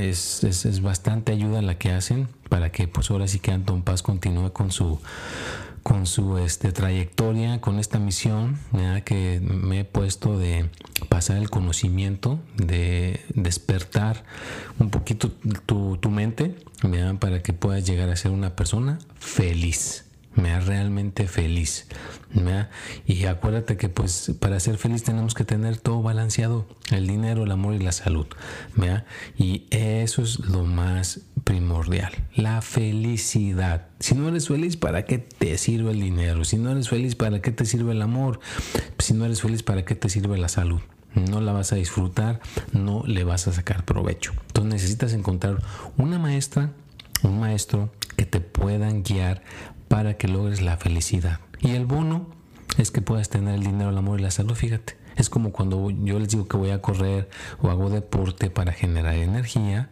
Es, 0.00 0.44
es, 0.44 0.64
es, 0.66 0.82
bastante 0.82 1.32
ayuda 1.32 1.62
la 1.62 1.78
que 1.78 1.92
hacen 1.92 2.28
para 2.48 2.70
que 2.70 2.88
pues 2.88 3.10
ahora 3.10 3.26
sí 3.28 3.38
que 3.40 3.52
Anton 3.52 3.82
Paz 3.82 4.02
continúe 4.02 4.52
con 4.52 4.70
su 4.70 5.00
con 5.86 6.06
su 6.06 6.36
este, 6.38 6.72
trayectoria, 6.72 7.60
con 7.60 7.78
esta 7.78 8.00
misión 8.00 8.58
que 9.04 9.40
me 9.40 9.78
he 9.78 9.84
puesto 9.84 10.36
de 10.36 10.68
pasar 11.08 11.36
el 11.36 11.48
conocimiento, 11.48 12.40
de 12.56 13.20
despertar 13.32 14.24
un 14.80 14.90
poquito 14.90 15.30
tu, 15.64 15.96
tu 15.98 16.10
mente 16.10 16.56
para 17.20 17.40
que 17.40 17.52
puedas 17.52 17.86
llegar 17.86 18.10
a 18.10 18.16
ser 18.16 18.32
una 18.32 18.56
persona 18.56 18.98
feliz 19.20 20.06
me 20.34 20.50
da 20.50 20.60
realmente 20.60 21.26
feliz. 21.26 21.86
Y 23.06 23.24
acuérdate 23.24 23.76
que 23.76 23.88
pues 23.88 24.32
para 24.38 24.60
ser 24.60 24.76
feliz 24.76 25.02
tenemos 25.02 25.34
que 25.34 25.44
tener 25.44 25.78
todo 25.78 26.02
balanceado, 26.02 26.66
el 26.90 27.06
dinero, 27.06 27.44
el 27.44 27.50
amor 27.50 27.74
y 27.74 27.78
la 27.78 27.92
salud. 27.92 28.26
Y 29.38 29.66
eso 29.70 30.22
es 30.22 30.40
lo 30.40 30.64
más 30.64 31.20
primordial, 31.46 32.12
la 32.34 32.60
felicidad. 32.60 33.86
Si 34.00 34.16
no 34.16 34.28
eres 34.28 34.48
feliz, 34.48 34.76
¿para 34.76 35.04
qué 35.04 35.18
te 35.18 35.56
sirve 35.58 35.92
el 35.92 36.00
dinero? 36.00 36.44
Si 36.44 36.58
no 36.58 36.72
eres 36.72 36.88
feliz, 36.88 37.14
¿para 37.14 37.40
qué 37.40 37.52
te 37.52 37.64
sirve 37.64 37.92
el 37.92 38.02
amor? 38.02 38.40
Si 38.98 39.14
no 39.14 39.24
eres 39.24 39.42
feliz, 39.42 39.62
¿para 39.62 39.84
qué 39.84 39.94
te 39.94 40.08
sirve 40.08 40.36
la 40.38 40.48
salud? 40.48 40.80
no 41.14 41.40
la 41.40 41.52
vas 41.52 41.72
a 41.72 41.76
disfrutar, 41.76 42.40
no 42.72 43.04
le 43.06 43.24
vas 43.24 43.48
a 43.48 43.52
sacar 43.52 43.84
provecho. 43.84 44.32
Entonces 44.48 44.74
necesitas 44.74 45.12
encontrar 45.14 45.62
una 45.96 46.18
maestra, 46.18 46.72
un 47.22 47.40
maestro 47.40 47.90
que 48.16 48.26
te 48.26 48.40
puedan 48.40 49.02
guiar 49.02 49.42
para 49.88 50.18
que 50.18 50.28
logres 50.28 50.60
la 50.60 50.76
felicidad. 50.76 51.40
Y 51.62 51.70
el 51.70 51.86
bono 51.86 52.26
es 52.76 52.90
que 52.90 53.00
puedas 53.00 53.30
tener 53.30 53.54
el 53.54 53.62
dinero, 53.62 53.90
el 53.90 53.96
amor 53.96 54.18
y 54.18 54.24
la 54.24 54.30
salud, 54.30 54.54
fíjate. 54.54 55.05
Es 55.16 55.30
como 55.30 55.52
cuando 55.52 55.90
yo 55.90 56.18
les 56.18 56.28
digo 56.28 56.46
que 56.46 56.56
voy 56.56 56.70
a 56.70 56.82
correr 56.82 57.28
o 57.60 57.70
hago 57.70 57.90
deporte 57.90 58.50
para 58.50 58.72
generar 58.72 59.14
energía 59.14 59.90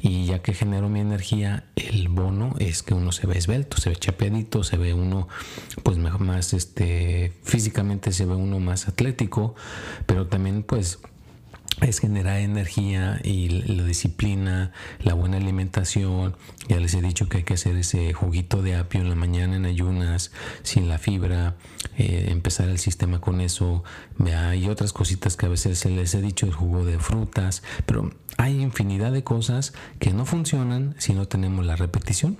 y 0.00 0.26
ya 0.26 0.40
que 0.40 0.54
genero 0.54 0.88
mi 0.88 1.00
energía, 1.00 1.64
el 1.76 2.08
bono 2.08 2.54
es 2.58 2.82
que 2.82 2.94
uno 2.94 3.12
se 3.12 3.26
ve 3.26 3.38
esbelto, 3.38 3.78
se 3.78 3.90
ve 3.90 3.96
chapeadito, 3.96 4.64
se 4.64 4.76
ve 4.76 4.92
uno 4.94 5.28
pues 5.82 5.98
más 5.98 6.52
este 6.52 7.32
físicamente 7.42 8.12
se 8.12 8.26
ve 8.26 8.34
uno 8.34 8.60
más 8.60 8.88
atlético, 8.88 9.54
pero 10.06 10.26
también 10.26 10.62
pues 10.62 10.98
es 11.80 12.00
generar 12.00 12.38
energía 12.38 13.20
y 13.22 13.48
la 13.48 13.84
disciplina, 13.84 14.72
la 15.00 15.14
buena 15.14 15.36
alimentación. 15.36 16.36
Ya 16.68 16.78
les 16.80 16.94
he 16.94 17.02
dicho 17.02 17.28
que 17.28 17.38
hay 17.38 17.42
que 17.44 17.54
hacer 17.54 17.76
ese 17.76 18.12
juguito 18.12 18.62
de 18.62 18.76
apio 18.76 19.00
en 19.00 19.10
la 19.10 19.14
mañana 19.14 19.56
en 19.56 19.66
ayunas, 19.66 20.32
sin 20.62 20.88
la 20.88 20.98
fibra, 20.98 21.56
eh, 21.98 22.28
empezar 22.30 22.68
el 22.68 22.78
sistema 22.78 23.20
con 23.20 23.40
eso. 23.40 23.84
Hay 24.32 24.68
otras 24.68 24.92
cositas 24.92 25.36
que 25.36 25.46
a 25.46 25.50
veces 25.50 25.84
les 25.84 26.14
he 26.14 26.22
dicho, 26.22 26.46
el 26.46 26.52
jugo 26.52 26.84
de 26.84 26.98
frutas, 26.98 27.62
pero 27.84 28.10
hay 28.38 28.60
infinidad 28.60 29.12
de 29.12 29.24
cosas 29.24 29.72
que 29.98 30.12
no 30.12 30.24
funcionan 30.24 30.94
si 30.98 31.12
no 31.12 31.28
tenemos 31.28 31.66
la 31.66 31.76
repetición, 31.76 32.38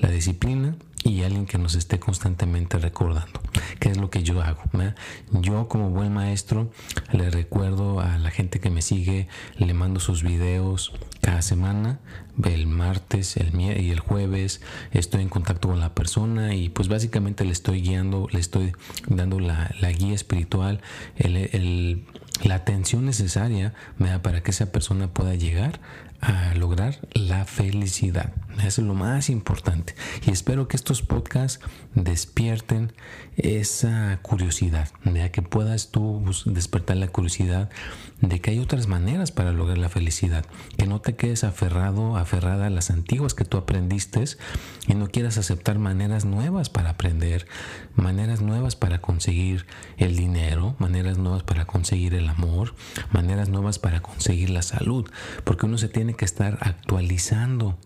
la 0.00 0.10
disciplina 0.10 0.76
y 1.06 1.22
alguien 1.22 1.46
que 1.46 1.58
nos 1.58 1.74
esté 1.74 2.00
constantemente 2.00 2.78
recordando. 2.78 3.40
¿Qué 3.78 3.90
es 3.90 3.96
lo 3.96 4.10
que 4.10 4.22
yo 4.22 4.42
hago? 4.42 4.62
Yo 5.30 5.68
como 5.68 5.90
buen 5.90 6.12
maestro 6.12 6.70
le 7.12 7.30
recuerdo 7.30 8.00
a 8.00 8.18
la 8.18 8.30
gente 8.30 8.58
que 8.58 8.70
me 8.70 8.82
sigue, 8.82 9.28
le 9.56 9.72
mando 9.72 10.00
sus 10.00 10.22
videos 10.22 10.92
cada 11.20 11.42
semana, 11.42 12.00
el 12.44 12.66
martes 12.66 13.36
el 13.36 13.58
y 13.58 13.90
el 13.90 14.00
jueves 14.00 14.60
estoy 14.90 15.22
en 15.22 15.28
contacto 15.28 15.68
con 15.68 15.80
la 15.80 15.94
persona 15.94 16.54
y 16.54 16.68
pues 16.68 16.88
básicamente 16.88 17.44
le 17.44 17.52
estoy 17.52 17.82
guiando, 17.82 18.28
le 18.32 18.40
estoy 18.40 18.72
dando 19.08 19.38
la, 19.38 19.70
guía 19.98 20.14
espiritual, 20.14 20.80
la 21.18 22.54
atención 22.54 23.06
necesaria 23.06 23.74
para 24.22 24.42
que 24.42 24.50
esa 24.50 24.72
persona 24.72 25.08
pueda 25.08 25.34
llegar 25.34 25.80
a 26.20 26.54
lograr 26.54 26.98
la 27.14 27.44
felicidad. 27.44 28.32
Es 28.64 28.78
lo 28.78 28.94
más 28.94 29.28
importante. 29.30 29.94
Y 30.26 30.30
espero 30.30 30.68
que 30.68 30.76
estos 30.76 31.02
podcasts 31.02 31.60
despierten 31.94 32.92
esa 33.36 34.18
curiosidad, 34.22 34.88
de 35.04 35.30
que 35.30 35.42
puedas 35.42 35.90
tú 35.90 36.22
despertar 36.46 36.96
la 36.96 37.08
curiosidad 37.08 37.70
de 38.20 38.40
que 38.40 38.50
hay 38.50 38.58
otras 38.58 38.86
maneras 38.86 39.30
para 39.30 39.52
lograr 39.52 39.76
la 39.76 39.90
felicidad, 39.90 40.46
que 40.78 40.86
no 40.86 41.00
te 41.00 41.16
quedes 41.16 41.44
aferrado, 41.44 42.16
aferrada 42.16 42.66
a 42.66 42.70
las 42.70 42.90
antiguas 42.90 43.34
que 43.34 43.44
tú 43.44 43.58
aprendiste 43.58 44.16
y 44.86 44.94
no 44.94 45.08
quieras 45.08 45.36
aceptar 45.36 45.78
maneras 45.78 46.24
nuevas 46.24 46.70
para 46.70 46.90
aprender, 46.90 47.46
maneras 47.94 48.40
nuevas 48.40 48.76
para 48.76 49.00
conseguir 49.00 49.66
el 49.98 50.16
dinero, 50.16 50.74
maneras 50.78 51.18
nuevas 51.18 51.42
para 51.42 51.66
conseguir 51.66 52.14
el 52.14 52.28
amor, 52.28 52.74
maneras 53.12 53.50
nuevas 53.50 53.78
para 53.78 54.00
conseguir 54.00 54.48
la 54.48 54.62
salud, 54.62 55.10
porque 55.44 55.66
uno 55.66 55.76
se 55.76 55.88
tiene 55.88 56.05
que 56.14 56.24
estar 56.24 56.58
actualizando 56.60 57.76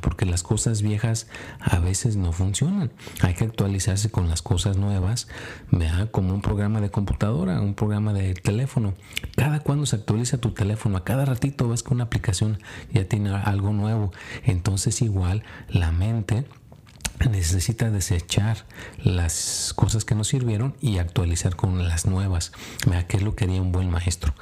porque 0.00 0.26
las 0.26 0.42
cosas 0.42 0.82
viejas 0.82 1.26
a 1.60 1.78
veces 1.78 2.16
no 2.16 2.32
funcionan. 2.32 2.92
Hay 3.22 3.34
que 3.34 3.44
actualizarse 3.44 4.10
con 4.10 4.28
las 4.28 4.42
cosas 4.42 4.76
nuevas, 4.76 5.28
como 6.10 6.34
un 6.34 6.42
programa 6.42 6.80
de 6.80 6.90
computadora, 6.90 7.60
un 7.60 7.74
programa 7.74 8.12
de 8.12 8.34
teléfono. 8.34 8.94
Cada 9.36 9.60
cuando 9.60 9.86
se 9.86 9.96
actualiza 9.96 10.38
tu 10.38 10.52
teléfono, 10.52 10.96
a 10.96 11.04
cada 11.04 11.24
ratito 11.24 11.68
ves 11.68 11.82
que 11.82 11.94
una 11.94 12.04
aplicación 12.04 12.58
ya 12.92 13.04
tiene 13.06 13.34
algo 13.34 13.72
nuevo. 13.72 14.12
Entonces 14.44 15.02
igual 15.02 15.42
la 15.68 15.90
mente 15.92 16.44
necesita 17.30 17.90
desechar 17.90 18.66
las 19.02 19.72
cosas 19.74 20.04
que 20.04 20.14
no 20.14 20.24
sirvieron 20.24 20.74
y 20.80 20.98
actualizar 20.98 21.56
con 21.56 21.86
las 21.88 22.06
nuevas. 22.06 22.52
¿qué 23.08 23.16
es 23.16 23.22
lo 23.22 23.34
que 23.34 23.44
haría 23.44 23.62
un 23.62 23.72
buen 23.72 23.90
maestro? 23.90 24.34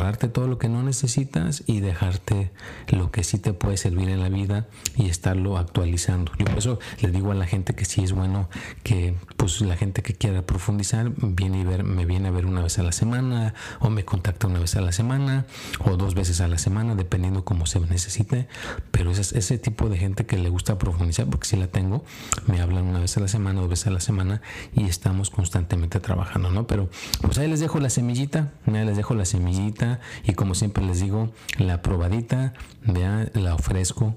Borrarte 0.00 0.28
todo 0.28 0.48
lo 0.48 0.56
que 0.56 0.70
no 0.70 0.82
necesitas 0.82 1.62
y 1.66 1.80
dejarte 1.80 2.50
lo 2.88 3.10
que 3.10 3.22
sí 3.22 3.38
te 3.38 3.52
puede 3.52 3.76
servir 3.76 4.08
en 4.08 4.20
la 4.20 4.30
vida 4.30 4.66
y 4.96 5.10
estarlo 5.10 5.58
actualizando. 5.58 6.32
Yo 6.38 6.46
por 6.46 6.56
eso 6.56 6.78
le 7.02 7.10
digo 7.10 7.32
a 7.32 7.34
la 7.34 7.44
gente 7.44 7.74
que 7.74 7.84
sí 7.84 8.02
es 8.02 8.12
bueno 8.12 8.48
que 8.82 9.14
pues 9.36 9.60
la 9.60 9.76
gente 9.76 10.02
que 10.02 10.14
quiera 10.14 10.40
profundizar 10.40 11.12
viene 11.18 11.60
y 11.60 11.64
ver, 11.64 11.84
me 11.84 12.06
viene 12.06 12.28
a 12.28 12.30
ver 12.30 12.46
una 12.46 12.62
vez 12.62 12.78
a 12.78 12.82
la 12.82 12.92
semana 12.92 13.52
o 13.78 13.90
me 13.90 14.06
contacta 14.06 14.46
una 14.46 14.58
vez 14.58 14.74
a 14.74 14.80
la 14.80 14.92
semana 14.92 15.44
o 15.84 15.98
dos 15.98 16.14
veces 16.14 16.40
a 16.40 16.48
la 16.48 16.56
semana 16.56 16.94
dependiendo 16.94 17.44
cómo 17.44 17.66
se 17.66 17.78
necesite. 17.80 18.48
Pero 18.92 19.10
ese, 19.10 19.38
ese 19.38 19.58
tipo 19.58 19.90
de 19.90 19.98
gente 19.98 20.24
que 20.24 20.38
le 20.38 20.48
gusta 20.48 20.78
profundizar, 20.78 21.26
porque 21.26 21.46
si 21.46 21.56
la 21.56 21.66
tengo, 21.66 22.06
me 22.46 22.62
hablan 22.62 22.86
una 22.86 23.00
vez 23.00 23.18
a 23.18 23.20
la 23.20 23.28
semana, 23.28 23.60
dos 23.60 23.68
veces 23.68 23.88
a 23.88 23.90
la 23.90 24.00
semana 24.00 24.40
y 24.74 24.84
estamos 24.84 25.28
constantemente 25.28 26.00
trabajando, 26.00 26.50
¿no? 26.50 26.66
Pero 26.66 26.88
pues 27.20 27.36
ahí 27.36 27.48
les 27.48 27.60
dejo 27.60 27.80
la 27.80 27.90
semillita, 27.90 28.50
ahí 28.66 28.86
les 28.86 28.96
dejo 28.96 29.14
la 29.14 29.26
semillita 29.26 29.89
y 30.24 30.34
como 30.34 30.54
siempre 30.54 30.84
les 30.84 31.00
digo, 31.00 31.32
la 31.58 31.82
probadita 31.82 32.52
la 32.84 33.54
ofrezco 33.54 34.14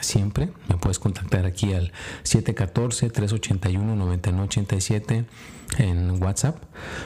siempre. 0.00 0.50
Me 0.68 0.76
puedes 0.76 0.98
contactar 0.98 1.46
aquí 1.46 1.72
al 1.72 1.92
714-381-9987 2.24 5.24
en 5.78 6.22
WhatsApp 6.22 6.56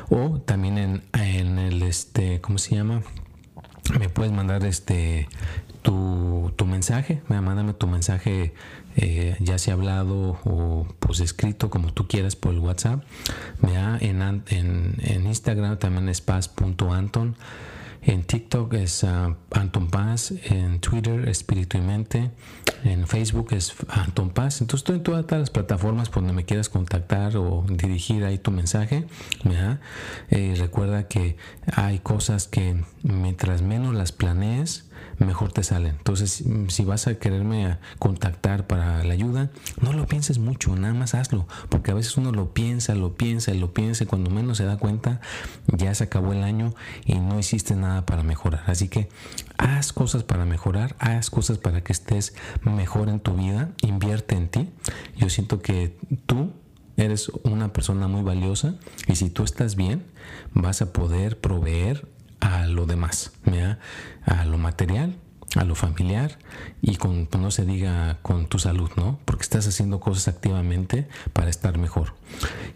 o 0.09 0.41
también 0.41 0.79
en, 0.79 1.03
en 1.13 1.59
el, 1.59 1.83
este, 1.83 2.41
¿cómo 2.41 2.57
se 2.59 2.75
llama? 2.75 3.03
Me 3.99 4.09
puedes 4.09 4.33
mandar 4.33 4.65
este 4.65 5.29
tu, 5.83 6.53
tu 6.57 6.67
mensaje, 6.67 7.23
mándame 7.29 7.73
tu 7.73 7.87
mensaje 7.87 8.53
eh, 8.99 9.37
ya 9.41 9.59
sea 9.59 9.75
hablado 9.75 10.39
o 10.45 10.87
pues 11.01 11.21
escrito 11.21 11.69
como 11.69 11.93
tú 11.93 12.09
quieras 12.09 12.35
por 12.35 12.55
el 12.55 12.61
WhatsApp. 12.61 13.03
En, 14.01 14.23
en, 14.23 14.95
en 14.99 15.27
Instagram 15.27 15.79
también 15.79 16.09
es 16.09 16.23
paz.anton. 16.23 17.37
En 18.07 18.23
TikTok 18.23 18.73
es 18.75 19.03
uh, 19.03 19.35
Anton 19.51 19.89
Paz, 19.89 20.33
en 20.45 20.79
Twitter 20.79 21.29
Espíritu 21.29 21.77
y 21.79 21.81
Mente, 21.81 22.31
en 22.85 23.09
Facebook 23.09 23.49
es 23.51 23.75
Anton 23.89 24.31
Paz. 24.31 24.61
Entonces 24.61 24.83
estoy 24.83 24.97
en 24.99 25.03
todas 25.03 25.41
las 25.41 25.51
plataformas 25.51 26.09
por 26.09 26.23
donde 26.23 26.33
me 26.33 26.45
quieras 26.45 26.69
contactar 26.69 27.37
o 27.37 27.65
dirigir 27.69 28.25
ahí 28.25 28.39
tu 28.39 28.53
mensaje. 28.53 29.07
Eh, 30.31 30.55
recuerda 30.57 31.09
que 31.09 31.37
hay 31.73 31.99
cosas 31.99 32.47
que 32.47 32.81
mientras 33.03 33.63
menos 33.63 33.93
las 33.93 34.13
planees, 34.13 34.86
mejor 35.19 35.53
te 35.53 35.63
salen. 35.63 35.97
Entonces, 35.97 36.45
si 36.69 36.85
vas 36.85 37.07
a 37.07 37.15
quererme 37.19 37.79
contactar 37.99 38.67
para 38.67 39.03
la 39.05 39.13
ayuda, 39.13 39.51
no 39.81 39.93
lo 39.93 40.07
pienses 40.07 40.39
mucho, 40.39 40.77
nada 40.77 40.95
más 40.95 41.15
hazlo, 41.15 41.47
porque 41.69 41.91
a 41.91 41.95
veces 41.95 42.17
uno 42.17 42.33
lo 42.33 42.53
piensa, 42.53 42.95
lo 42.95 43.15
piensa 43.15 43.53
y 43.53 43.59
lo 43.59 43.73
piensa, 43.73 44.05
y 44.05 44.07
cuando 44.07 44.31
menos 44.31 44.59
se 44.59 44.65
da 44.65 44.77
cuenta, 44.77 45.21
ya 45.69 45.95
se 45.95 46.05
acabó 46.05 46.33
el 46.33 46.43
año 46.43 46.75
y 47.05 47.15
no 47.15 47.39
hiciste 47.39 47.77
nada 47.77 48.07
para 48.07 48.23
mejorar. 48.23 48.65
Así 48.67 48.89
que 48.89 49.09
haz 49.57 49.93
cosas 49.93 50.23
para 50.23 50.45
mejorar, 50.45 50.97
haz 50.99 51.31
cosas 51.31 51.59
para 51.59 51.83
que 51.83 51.93
estés 51.93 52.35
mejor 52.63 53.09
en 53.09 53.21
tu 53.21 53.35
vida, 53.35 53.71
invierte 53.83 54.37
en 54.37 54.49
ti. 54.49 54.69
Yo 55.17 55.31
siento 55.31 55.63
que 55.63 55.97
tú 56.27 56.53
eres 56.97 57.31
una 57.43 57.73
persona 57.73 58.09
muy 58.09 58.23
valiosa 58.23 58.75
y 59.07 59.17
si 59.17 59.31
tú 59.31 59.45
estás 59.45 59.77
bien, 59.77 60.05
vas 60.53 60.83
a 60.83 60.93
poder 60.93 61.39
proveer 61.39 62.09
a 62.47 62.67
lo 62.67 62.87
demás, 62.87 63.33
a 64.25 64.45
lo 64.45 64.57
material, 64.57 65.17
a 65.57 65.65
lo 65.65 65.75
familiar 65.75 66.39
y 66.81 66.97
con, 66.97 67.27
pues, 67.27 67.43
no 67.43 67.51
se 67.51 67.65
diga 67.65 68.19
con 68.23 68.47
tu 68.47 68.61
salud, 68.61 68.91
¿no? 68.97 69.19
Porque 69.25 69.43
estás 69.43 69.67
haciendo 69.67 69.99
cosas 69.99 70.29
activamente 70.29 71.09
para 71.33 71.51
estar 71.51 71.77
mejor. 71.77 72.15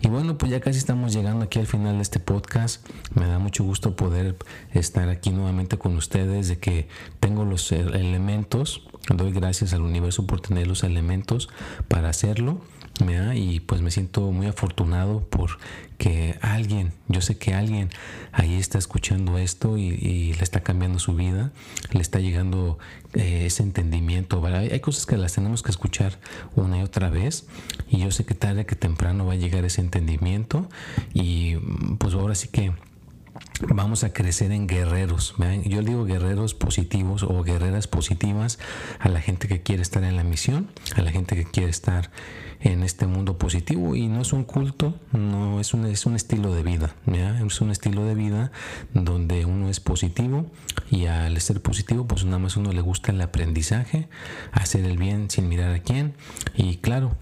Y 0.00 0.08
bueno, 0.08 0.38
pues 0.38 0.50
ya 0.50 0.60
casi 0.60 0.78
estamos 0.78 1.12
llegando 1.12 1.44
aquí 1.44 1.60
al 1.60 1.68
final 1.68 1.96
de 1.96 2.02
este 2.02 2.18
podcast. 2.18 2.84
Me 3.14 3.26
da 3.26 3.38
mucho 3.38 3.62
gusto 3.62 3.94
poder 3.94 4.36
estar 4.72 5.08
aquí 5.08 5.30
nuevamente 5.30 5.78
con 5.78 5.96
ustedes, 5.96 6.48
de 6.48 6.58
que 6.58 6.88
tengo 7.20 7.44
los 7.44 7.70
e-, 7.70 7.80
elementos, 7.80 8.82
doy 9.08 9.30
gracias 9.30 9.72
al 9.72 9.82
universo 9.82 10.26
por 10.26 10.40
tener 10.40 10.66
los 10.66 10.82
elementos 10.82 11.48
para 11.86 12.08
hacerlo 12.08 12.60
y 13.34 13.60
pues 13.60 13.80
me 13.80 13.90
siento 13.90 14.30
muy 14.30 14.46
afortunado 14.46 15.24
por 15.24 15.58
que 15.96 16.38
alguien, 16.42 16.92
yo 17.08 17.22
sé 17.22 17.38
que 17.38 17.54
alguien 17.54 17.88
ahí 18.32 18.54
está 18.56 18.78
escuchando 18.78 19.38
esto 19.38 19.78
y, 19.78 20.34
le 20.34 20.42
está 20.42 20.60
cambiando 20.60 20.98
su 20.98 21.14
vida, 21.14 21.50
le 21.92 22.00
está 22.00 22.20
llegando 22.20 22.78
eh, 23.14 23.44
ese 23.46 23.62
entendimiento. 23.62 24.44
Hay, 24.44 24.80
cosas 24.80 25.06
que 25.06 25.16
las 25.16 25.34
tenemos 25.34 25.62
que 25.62 25.70
escuchar 25.70 26.18
una 26.56 26.78
y 26.78 26.82
otra 26.82 27.08
vez 27.08 27.46
y 27.88 27.98
yo 27.98 28.10
sé 28.10 28.24
que 28.24 28.34
tarde 28.34 28.66
que 28.66 28.76
temprano 28.76 29.24
va 29.26 29.32
a 29.32 29.36
llegar 29.36 29.64
ese 29.64 29.80
entendimiento 29.80 30.68
y 31.14 31.56
pues 31.98 32.14
ahora 32.14 32.34
sí 32.34 32.48
que 32.48 32.72
vamos 33.68 34.04
a 34.04 34.12
crecer 34.12 34.52
en 34.52 34.66
guerreros. 34.66 35.34
Yo 35.64 35.82
digo 35.82 36.04
guerreros 36.04 36.54
positivos 36.54 37.22
o 37.22 37.42
guerreras 37.42 37.86
positivas 37.86 38.58
a 38.98 39.08
la 39.08 39.20
gente 39.20 39.48
que 39.48 39.62
quiere 39.62 39.82
estar 39.82 40.02
en 40.04 40.16
la 40.16 40.24
misión, 40.24 40.70
a 40.96 41.02
la 41.02 41.10
gente 41.10 41.36
que 41.36 41.44
quiere 41.44 41.70
estar 41.70 42.10
en 42.60 42.82
este 42.82 43.06
mundo 43.06 43.38
positivo. 43.38 43.96
Y 43.96 44.08
no 44.08 44.22
es 44.22 44.32
un 44.32 44.44
culto, 44.44 44.94
no 45.12 45.60
es 45.60 45.74
un, 45.74 45.86
es 45.86 46.06
un 46.06 46.14
estilo 46.14 46.54
de 46.54 46.62
vida, 46.62 46.94
es 47.44 47.60
un 47.60 47.70
estilo 47.70 48.04
de 48.04 48.14
vida 48.14 48.52
donde 48.94 49.44
uno 49.44 49.68
es 49.68 49.80
positivo 49.80 50.46
y 50.90 51.06
al 51.06 51.40
ser 51.40 51.62
positivo 51.62 52.06
pues 52.06 52.24
nada 52.24 52.38
más 52.38 52.56
uno 52.56 52.72
le 52.72 52.80
gusta 52.80 53.12
el 53.12 53.20
aprendizaje, 53.20 54.08
hacer 54.52 54.84
el 54.84 54.96
bien 54.96 55.30
sin 55.30 55.48
mirar 55.48 55.72
a 55.74 55.80
quién. 55.80 56.14
Y 56.54 56.76
claro, 56.76 57.16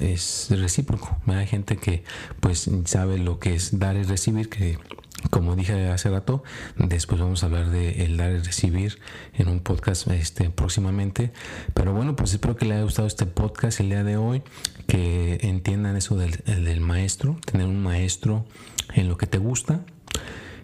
es 0.00 0.48
recíproco, 0.50 1.16
hay 1.26 1.46
gente 1.46 1.76
que 1.76 2.04
pues 2.40 2.70
sabe 2.84 3.18
lo 3.18 3.38
que 3.38 3.54
es 3.54 3.78
dar 3.78 3.96
y 3.96 4.02
recibir 4.02 4.48
que 4.48 4.78
como 5.30 5.56
dije 5.56 5.88
hace 5.88 6.10
rato, 6.10 6.42
después 6.76 7.20
vamos 7.20 7.42
a 7.42 7.46
hablar 7.46 7.70
de 7.70 8.04
el 8.04 8.16
dar 8.16 8.32
y 8.32 8.38
recibir 8.38 8.98
en 9.34 9.48
un 9.48 9.60
podcast 9.60 10.08
este, 10.08 10.50
próximamente. 10.50 11.32
Pero 11.74 11.92
bueno, 11.92 12.16
pues 12.16 12.32
espero 12.32 12.56
que 12.56 12.64
les 12.64 12.74
haya 12.74 12.84
gustado 12.84 13.08
este 13.08 13.26
podcast 13.26 13.80
el 13.80 13.88
día 13.88 14.04
de 14.04 14.16
hoy, 14.16 14.42
que 14.86 15.38
entiendan 15.42 15.96
eso 15.96 16.16
del, 16.16 16.32
del 16.44 16.80
maestro, 16.80 17.38
tener 17.44 17.66
un 17.66 17.82
maestro 17.82 18.46
en 18.94 19.08
lo 19.08 19.16
que 19.16 19.26
te 19.26 19.38
gusta, 19.38 19.80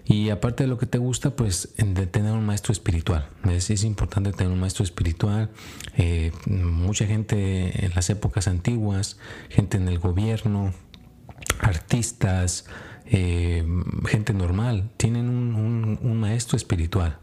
y 0.09 0.31
aparte 0.31 0.64
de 0.64 0.68
lo 0.68 0.79
que 0.79 0.87
te 0.87 0.97
gusta, 0.97 1.37
pues 1.37 1.75
de 1.77 2.07
tener 2.07 2.33
un 2.33 2.47
maestro 2.47 2.73
espiritual. 2.73 3.29
Es, 3.51 3.85
importante 3.85 4.33
tener 4.33 4.51
un 4.51 4.59
maestro 4.59 4.83
espiritual. 4.83 5.51
Eh, 5.99 6.33
mucha 6.47 7.07
gente 7.07 7.85
en 7.85 7.92
las 7.94 8.09
épocas 8.09 8.49
antiguas, 8.49 9.18
gente 9.51 9.77
en 9.77 9.87
el 9.87 9.99
gobierno, 9.99 10.73
artistas, 11.61 12.64
eh, 13.11 13.64
gente 14.07 14.35
normal, 14.35 14.90
tienen 14.97 15.29
un, 15.29 16.18
maestro 16.18 16.57
espiritual, 16.57 17.18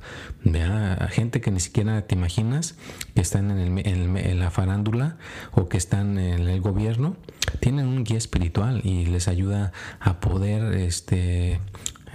gente 1.10 1.42
que 1.42 1.52
ni 1.52 1.60
siquiera 1.60 2.02
te 2.04 2.16
imaginas 2.16 2.76
que 3.14 3.22
están 3.22 3.52
en, 3.52 3.78
en, 3.78 4.40
la 4.40 4.52
farándula 4.52 5.18
o 5.52 5.68
que 5.68 5.78
están 5.78 6.18
en 6.18 6.48
el 6.48 6.62
gobierno, 6.62 7.18
tienen 7.60 7.88
un 7.88 8.04
guía 8.04 8.18
espiritual 8.18 8.82
y 8.84 9.06
les 9.06 9.28
ayuda 9.28 9.74
a 10.00 10.20
poder 10.20 10.76
este, 10.76 11.60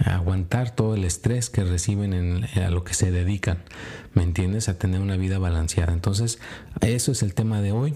aguantar 0.05 0.75
todo 0.75 0.95
el 0.95 1.03
estrés 1.03 1.49
que 1.49 1.63
reciben 1.63 2.13
en, 2.13 2.45
a 2.59 2.69
lo 2.69 2.83
que 2.83 2.93
se 2.93 3.11
dedican, 3.11 3.63
¿me 4.13 4.23
entiendes? 4.23 4.69
A 4.69 4.77
tener 4.77 5.01
una 5.01 5.17
vida 5.17 5.39
balanceada. 5.39 5.93
Entonces, 5.93 6.39
eso 6.81 7.11
es 7.11 7.23
el 7.23 7.33
tema 7.33 7.61
de 7.61 7.71
hoy, 7.71 7.95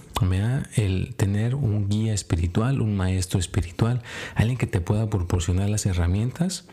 el 0.75 1.15
tener 1.15 1.55
un 1.55 1.89
guía 1.89 2.13
espiritual, 2.13 2.81
un 2.81 2.95
maestro 2.95 3.39
espiritual, 3.39 4.01
alguien 4.35 4.57
que 4.57 4.67
te 4.67 4.81
pueda 4.81 5.09
proporcionar 5.09 5.69
las 5.69 5.85
herramientas, 5.85 6.65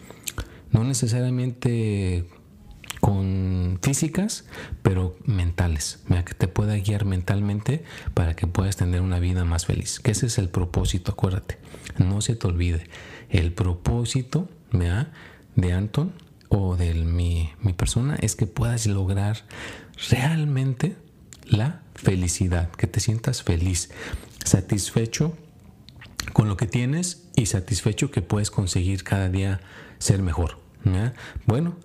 no 0.70 0.84
necesariamente 0.84 2.26
con 3.00 3.80
físicas, 3.82 4.44
pero 4.82 5.16
mentales, 5.24 6.04
que 6.24 6.34
te 6.34 6.46
pueda 6.46 6.76
guiar 6.76 7.04
mentalmente 7.04 7.82
para 8.14 8.36
que 8.36 8.46
puedas 8.46 8.76
tener 8.76 9.00
una 9.00 9.18
vida 9.18 9.44
más 9.44 9.66
feliz. 9.66 9.98
Que 9.98 10.12
ese 10.12 10.26
es 10.26 10.38
el 10.38 10.48
propósito, 10.48 11.10
acuérdate. 11.10 11.58
No 11.98 12.20
se 12.20 12.36
te 12.36 12.46
olvide. 12.46 12.86
El 13.28 13.52
propósito 13.52 14.48
de 14.72 15.72
Anton 15.72 16.12
o 16.48 16.76
de 16.76 16.94
mi, 16.94 17.50
mi 17.60 17.72
persona 17.72 18.16
es 18.20 18.36
que 18.36 18.46
puedas 18.46 18.86
lograr 18.86 19.44
realmente 20.10 20.96
la 21.46 21.82
felicidad, 21.94 22.70
que 22.72 22.86
te 22.86 23.00
sientas 23.00 23.42
feliz, 23.42 23.90
satisfecho 24.44 25.36
con 26.32 26.48
lo 26.48 26.56
que 26.56 26.66
tienes 26.66 27.28
y 27.36 27.46
satisfecho 27.46 28.10
que 28.10 28.22
puedes 28.22 28.50
conseguir 28.50 29.04
cada 29.04 29.28
día 29.28 29.60
ser 29.98 30.22
mejor. 30.22 30.58
Bueno, 31.46 31.76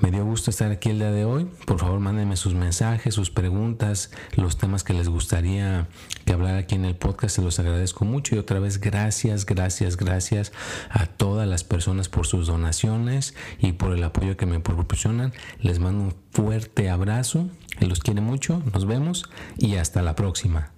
me 0.00 0.10
dio 0.10 0.24
gusto 0.24 0.50
estar 0.50 0.70
aquí 0.70 0.90
el 0.90 0.98
día 0.98 1.10
de 1.10 1.24
hoy. 1.24 1.46
Por 1.66 1.78
favor, 1.78 2.00
mándenme 2.00 2.36
sus 2.36 2.54
mensajes, 2.54 3.14
sus 3.14 3.30
preguntas, 3.30 4.10
los 4.36 4.56
temas 4.56 4.84
que 4.84 4.94
les 4.94 5.08
gustaría 5.08 5.88
que 6.24 6.32
hablara 6.32 6.58
aquí 6.58 6.74
en 6.74 6.84
el 6.84 6.96
podcast. 6.96 7.36
Se 7.36 7.42
los 7.42 7.58
agradezco 7.58 8.04
mucho. 8.04 8.34
Y 8.34 8.38
otra 8.38 8.58
vez, 8.58 8.80
gracias, 8.80 9.46
gracias, 9.46 9.96
gracias 9.96 10.52
a 10.90 11.06
todas 11.06 11.48
las 11.48 11.64
personas 11.64 12.08
por 12.08 12.26
sus 12.26 12.46
donaciones 12.46 13.34
y 13.58 13.72
por 13.72 13.92
el 13.92 14.02
apoyo 14.04 14.36
que 14.36 14.46
me 14.46 14.60
proporcionan. 14.60 15.32
Les 15.60 15.78
mando 15.78 16.04
un 16.04 16.14
fuerte 16.32 16.90
abrazo. 16.90 17.48
Los 17.80 18.00
quiere 18.00 18.20
mucho. 18.20 18.62
Nos 18.72 18.86
vemos 18.86 19.28
y 19.58 19.76
hasta 19.76 20.02
la 20.02 20.14
próxima. 20.14 20.71